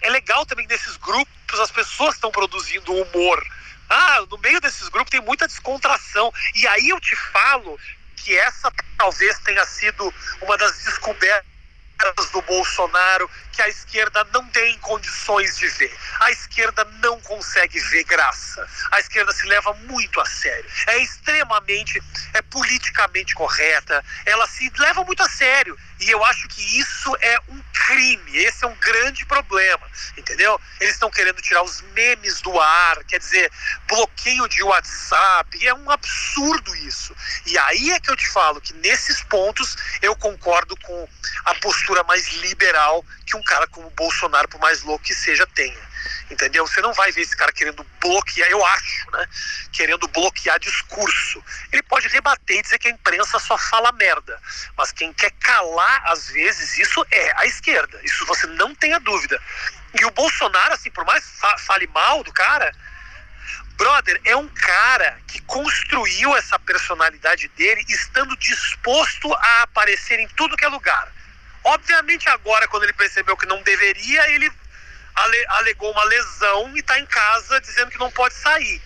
É 0.00 0.10
legal 0.10 0.44
também 0.44 0.66
desses 0.66 0.96
grupos, 0.96 1.60
as 1.60 1.70
pessoas 1.70 2.14
estão 2.14 2.30
produzindo 2.30 2.92
humor. 2.92 3.42
Ah, 3.88 4.24
no 4.30 4.38
meio 4.38 4.60
desses 4.60 4.88
grupos 4.88 5.10
tem 5.10 5.20
muita 5.20 5.46
descontração. 5.46 6.32
E 6.54 6.66
aí 6.66 6.88
eu 6.88 7.00
te 7.00 7.14
falo 7.16 7.78
que 8.16 8.36
essa 8.36 8.72
talvez 8.96 9.38
tenha 9.40 9.64
sido 9.66 10.12
uma 10.40 10.56
das 10.56 10.84
descobertas 10.84 11.53
do 12.32 12.42
Bolsonaro 12.42 13.30
que 13.52 13.62
a 13.62 13.68
esquerda 13.68 14.26
não 14.32 14.46
tem 14.48 14.76
condições 14.78 15.56
de 15.56 15.68
ver. 15.68 15.96
A 16.20 16.30
esquerda 16.30 16.84
não 17.02 17.20
consegue 17.20 17.78
ver 17.78 18.04
graça. 18.04 18.66
A 18.90 19.00
esquerda 19.00 19.32
se 19.32 19.46
leva 19.46 19.72
muito 19.84 20.20
a 20.20 20.26
sério. 20.26 20.68
É 20.88 20.98
extremamente, 20.98 22.02
é 22.32 22.42
politicamente 22.42 23.34
correta. 23.34 24.04
Ela 24.26 24.46
se 24.48 24.70
leva 24.76 25.04
muito 25.04 25.22
a 25.22 25.28
sério. 25.28 25.78
E 26.00 26.10
eu 26.10 26.24
acho 26.24 26.48
que 26.48 26.78
isso 26.78 27.16
é 27.20 27.38
um 27.48 27.60
crime. 27.86 28.36
Esse 28.36 28.64
é 28.64 28.68
um 28.68 28.76
grande 28.76 29.24
problema, 29.26 29.86
entendeu? 30.16 30.60
Eles 30.80 30.94
estão 30.94 31.10
querendo 31.10 31.40
tirar 31.40 31.62
os 31.62 31.82
memes 31.94 32.40
do 32.40 32.58
ar, 32.60 33.04
quer 33.04 33.18
dizer, 33.18 33.50
bloqueio 33.88 34.48
de 34.48 34.62
WhatsApp. 34.62 35.66
É 35.66 35.74
um 35.74 35.90
absurdo 35.90 36.74
isso. 36.76 37.14
E 37.46 37.56
aí 37.58 37.92
é 37.92 38.00
que 38.00 38.10
eu 38.10 38.16
te 38.16 38.28
falo 38.28 38.60
que 38.60 38.74
nesses 38.74 39.22
pontos 39.22 39.76
eu 40.02 40.16
concordo 40.16 40.76
com 40.78 41.08
a 41.44 41.54
postura 41.56 42.02
mais 42.04 42.26
liberal 42.34 43.04
que 43.26 43.36
um 43.36 43.42
cara 43.42 43.66
como 43.68 43.90
Bolsonaro, 43.90 44.48
por 44.48 44.60
mais 44.60 44.82
louco 44.82 45.04
que 45.04 45.14
seja, 45.14 45.46
tenha 45.46 45.93
entendeu? 46.30 46.66
Você 46.66 46.80
não 46.80 46.92
vai 46.92 47.10
ver 47.12 47.22
esse 47.22 47.36
cara 47.36 47.52
querendo 47.52 47.84
bloquear, 48.00 48.48
eu 48.50 48.64
acho, 48.64 49.10
né? 49.12 49.26
Querendo 49.72 50.08
bloquear 50.08 50.58
discurso. 50.58 51.42
Ele 51.72 51.82
pode 51.82 52.08
rebater 52.08 52.58
e 52.58 52.62
dizer 52.62 52.78
que 52.78 52.88
a 52.88 52.90
imprensa 52.90 53.38
só 53.38 53.56
fala 53.58 53.92
merda, 53.92 54.40
mas 54.76 54.92
quem 54.92 55.12
quer 55.12 55.30
calar, 55.32 56.02
às 56.06 56.28
vezes, 56.28 56.78
isso 56.78 57.04
é 57.10 57.32
a 57.36 57.46
esquerda. 57.46 58.00
Isso 58.02 58.26
você 58.26 58.46
não 58.46 58.74
tenha 58.74 58.98
dúvida. 59.00 59.40
E 60.00 60.04
o 60.04 60.10
Bolsonaro, 60.10 60.74
assim, 60.74 60.90
por 60.90 61.04
mais 61.04 61.24
fa 61.38 61.56
fale 61.58 61.86
mal 61.88 62.24
do 62.24 62.32
cara, 62.32 62.74
brother, 63.76 64.20
é 64.24 64.36
um 64.36 64.48
cara 64.48 65.18
que 65.26 65.40
construiu 65.42 66.34
essa 66.36 66.58
personalidade 66.58 67.48
dele 67.48 67.84
estando 67.88 68.36
disposto 68.36 69.32
a 69.34 69.62
aparecer 69.62 70.18
em 70.18 70.28
tudo 70.28 70.56
que 70.56 70.64
é 70.64 70.68
lugar. 70.68 71.12
Obviamente, 71.62 72.28
agora, 72.28 72.68
quando 72.68 72.82
ele 72.82 72.92
percebeu 72.92 73.36
que 73.36 73.46
não 73.46 73.62
deveria, 73.62 74.30
ele 74.30 74.50
ale, 75.14 75.46
alegou 75.48 75.90
uma 75.90 76.04
lesão 76.04 76.72
e 76.74 76.80
está 76.80 76.98
em 76.98 77.06
casa 77.06 77.60
dizendo 77.60 77.90
que 77.90 77.98
não 77.98 78.10
pode 78.10 78.34
sair. 78.34 78.82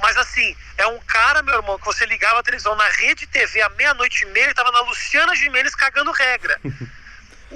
Mas 0.00 0.16
assim, 0.16 0.56
é 0.78 0.86
um 0.86 0.98
cara, 1.00 1.42
meu 1.42 1.54
irmão, 1.54 1.78
que 1.78 1.84
você 1.84 2.06
ligava 2.06 2.40
a 2.40 2.42
televisão 2.42 2.74
na 2.74 2.88
rede 2.88 3.26
TV 3.26 3.60
à 3.60 3.68
meia-noite 3.70 4.24
e 4.24 4.28
meia, 4.28 4.44
ele 4.44 4.52
estava 4.52 4.72
na 4.72 4.80
Luciana 4.80 5.36
Gimenez 5.36 5.74
cagando 5.74 6.12
regra. 6.12 6.58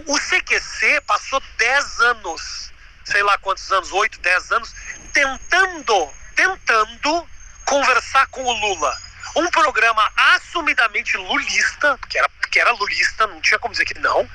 O 0.07 0.19
CQC 0.19 1.03
passou 1.07 1.41
10 1.57 2.01
anos, 2.01 2.73
sei 3.05 3.23
lá 3.23 3.39
quantos 3.39 3.71
anos, 3.71 3.93
8, 3.93 4.19
10 4.19 4.51
anos, 4.51 4.75
tentando, 5.13 6.13
tentando 6.35 7.29
conversar 7.65 8.27
com 8.27 8.43
o 8.43 8.53
Lula. 8.53 8.93
Um 9.37 9.49
programa 9.53 10.11
assumidamente 10.17 11.17
lulista, 11.17 11.97
que 12.09 12.19
era, 12.19 12.29
que 12.51 12.59
era 12.59 12.73
lulista, 12.73 13.29
não 13.29 13.41
tinha 13.41 13.59
como 13.61 13.73
dizer 13.73 13.85
que 13.85 13.99
não, 14.01 14.29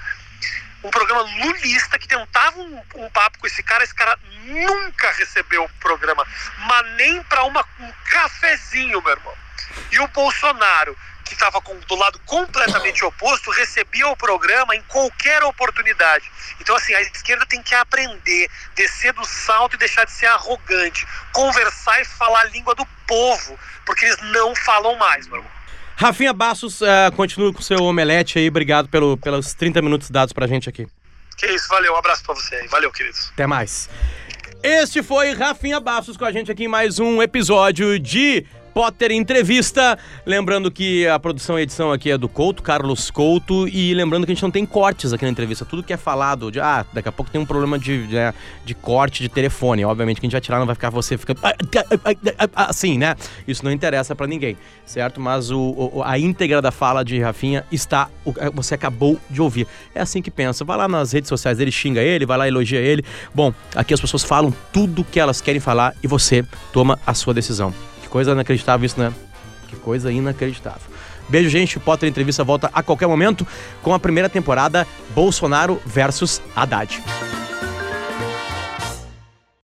um 0.83 0.89
programa 0.89 1.21
lulista 1.21 1.99
que 1.99 2.07
tentava 2.07 2.59
um, 2.59 2.81
um, 2.95 3.09
papo 3.09 3.39
com 3.39 3.47
esse 3.47 3.61
cara. 3.63 3.83
Esse 3.83 3.93
cara 3.93 4.17
nunca 4.45 5.11
recebeu 5.11 5.63
o 5.63 5.69
programa, 5.79 6.25
mas 6.67 6.91
nem 6.95 7.21
para 7.23 7.43
um 7.45 7.53
cafezinho, 8.05 9.01
meu 9.01 9.11
irmão. 9.11 9.33
E 9.91 9.99
o 9.99 10.07
Bolsonaro, 10.07 10.97
que 11.25 11.33
estava 11.33 11.61
do 11.61 11.95
lado 11.95 12.19
completamente 12.25 13.05
oposto, 13.05 13.51
recebia 13.51 14.07
o 14.07 14.17
programa 14.17 14.75
em 14.75 14.81
qualquer 14.83 15.43
oportunidade. 15.43 16.29
Então, 16.59 16.75
assim, 16.75 16.93
a 16.93 17.01
esquerda 17.01 17.45
tem 17.45 17.61
que 17.61 17.75
aprender, 17.75 18.49
descer 18.73 19.13
do 19.13 19.25
salto 19.25 19.75
e 19.75 19.77
deixar 19.77 20.05
de 20.05 20.11
ser 20.11 20.27
arrogante, 20.27 21.07
conversar 21.31 22.01
e 22.01 22.05
falar 22.05 22.41
a 22.41 22.45
língua 22.45 22.73
do 22.73 22.85
povo, 23.05 23.59
porque 23.85 24.05
eles 24.05 24.17
não 24.21 24.55
falam 24.55 24.95
mais, 24.95 25.27
meu 25.27 25.37
irmão. 25.37 25.59
Rafinha 25.99 26.31
Bassos, 26.31 26.79
uh, 26.79 27.12
continua 27.13 27.51
com 27.51 27.59
o 27.59 27.62
seu 27.62 27.83
omelete 27.83 28.39
aí. 28.39 28.47
Obrigado 28.47 28.88
pelo, 28.88 29.17
pelos 29.17 29.53
30 29.53 29.81
minutos 29.81 30.09
dados 30.09 30.31
pra 30.31 30.47
gente 30.47 30.69
aqui. 30.69 30.88
Que 31.38 31.45
isso, 31.47 31.67
valeu. 31.67 31.91
Um 31.93 31.97
abraço 31.97 32.23
pra 32.23 32.33
você 32.35 32.55
aí. 32.55 32.67
Valeu, 32.69 32.89
queridos. 32.89 33.29
Até 33.33 33.45
mais. 33.45 33.89
Este 34.63 35.03
foi 35.03 35.33
Rafinha 35.33 35.77
Bassos 35.77 36.15
com 36.15 36.23
a 36.23 36.31
gente 36.31 36.49
aqui 36.49 36.63
em 36.63 36.67
mais 36.69 36.99
um 36.99 37.21
episódio 37.21 37.99
de 37.99 38.45
Potter 38.79 39.11
Entrevista. 39.11 39.99
Lembrando 40.25 40.71
que 40.71 41.05
a 41.05 41.19
produção 41.19 41.59
e 41.59 41.63
edição 41.63 41.91
aqui 41.91 42.11
é 42.11 42.17
do 42.17 42.29
Couto, 42.29 42.63
Carlos 42.63 43.11
Couto. 43.11 43.67
E 43.67 43.93
lembrando 43.93 44.25
que 44.25 44.31
a 44.31 44.33
gente 44.33 44.41
não 44.41 44.49
tem 44.49 44.65
cortes 44.65 45.11
aqui 45.11 45.25
na 45.25 45.31
entrevista. 45.31 45.65
Tudo 45.65 45.83
que 45.83 45.91
é 45.91 45.97
falado, 45.97 46.49
de 46.49 46.61
ah, 46.61 46.85
daqui 46.93 47.09
a 47.09 47.11
pouco 47.11 47.29
tem 47.29 47.41
um 47.41 47.45
problema 47.45 47.77
de, 47.77 48.07
de, 48.07 48.15
de 48.63 48.73
corte 48.73 49.21
de 49.21 49.27
telefone. 49.27 49.83
Obviamente 49.83 50.21
que 50.21 50.25
a 50.25 50.27
gente 50.27 50.31
vai 50.31 50.39
tirar, 50.39 50.59
não 50.59 50.65
vai 50.65 50.75
ficar 50.75 50.91
você 50.91 51.17
ficando 51.17 51.41
assim, 52.55 52.97
né? 52.97 53.17
Isso 53.45 53.65
não 53.65 53.71
interessa 53.73 54.15
para 54.15 54.27
ninguém, 54.27 54.55
certo? 54.85 55.19
Mas 55.19 55.51
o, 55.51 55.91
o, 55.95 56.01
a 56.01 56.17
íntegra 56.17 56.61
da 56.61 56.71
fala 56.71 57.03
de 57.03 57.19
Rafinha 57.19 57.65
está. 57.69 58.07
Você 58.53 58.75
acabou 58.75 59.19
de 59.29 59.41
ouvir. 59.41 59.67
É 59.93 59.99
assim 59.99 60.21
que 60.21 60.31
pensa. 60.31 60.63
Vai 60.63 60.77
lá 60.77 60.87
nas 60.87 61.11
redes 61.11 61.27
sociais 61.27 61.57
dele, 61.57 61.69
xinga 61.69 62.01
ele, 62.01 62.25
vai 62.25 62.37
lá, 62.37 62.47
elogia 62.47 62.79
ele. 62.79 63.03
Bom, 63.35 63.53
aqui 63.75 63.93
as 63.93 63.99
pessoas 63.99 64.23
falam 64.23 64.53
tudo 64.71 65.03
que 65.03 65.19
elas 65.19 65.41
querem 65.41 65.59
falar 65.59 65.93
e 66.01 66.07
você 66.07 66.45
toma 66.71 66.97
a 67.05 67.13
sua 67.13 67.33
decisão. 67.33 67.73
Coisa 68.10 68.32
inacreditável 68.32 68.86
isso, 68.86 69.00
né? 69.00 69.13
Que 69.67 69.76
coisa 69.76 70.12
inacreditável. 70.12 70.89
Beijo, 71.30 71.50
gente. 71.50 71.80
Potter 71.80 72.10
Entrevista 72.10 72.43
volta 72.43 72.69
a 72.74 72.82
qualquer 72.82 73.08
momento 73.08 73.45
com 73.84 73.93
a 73.93 74.00
primeira 74.00 74.28
temporada 74.28 74.88
Bolsonaro 75.13 75.80
versus 75.86 76.41
Haddad. 76.56 77.02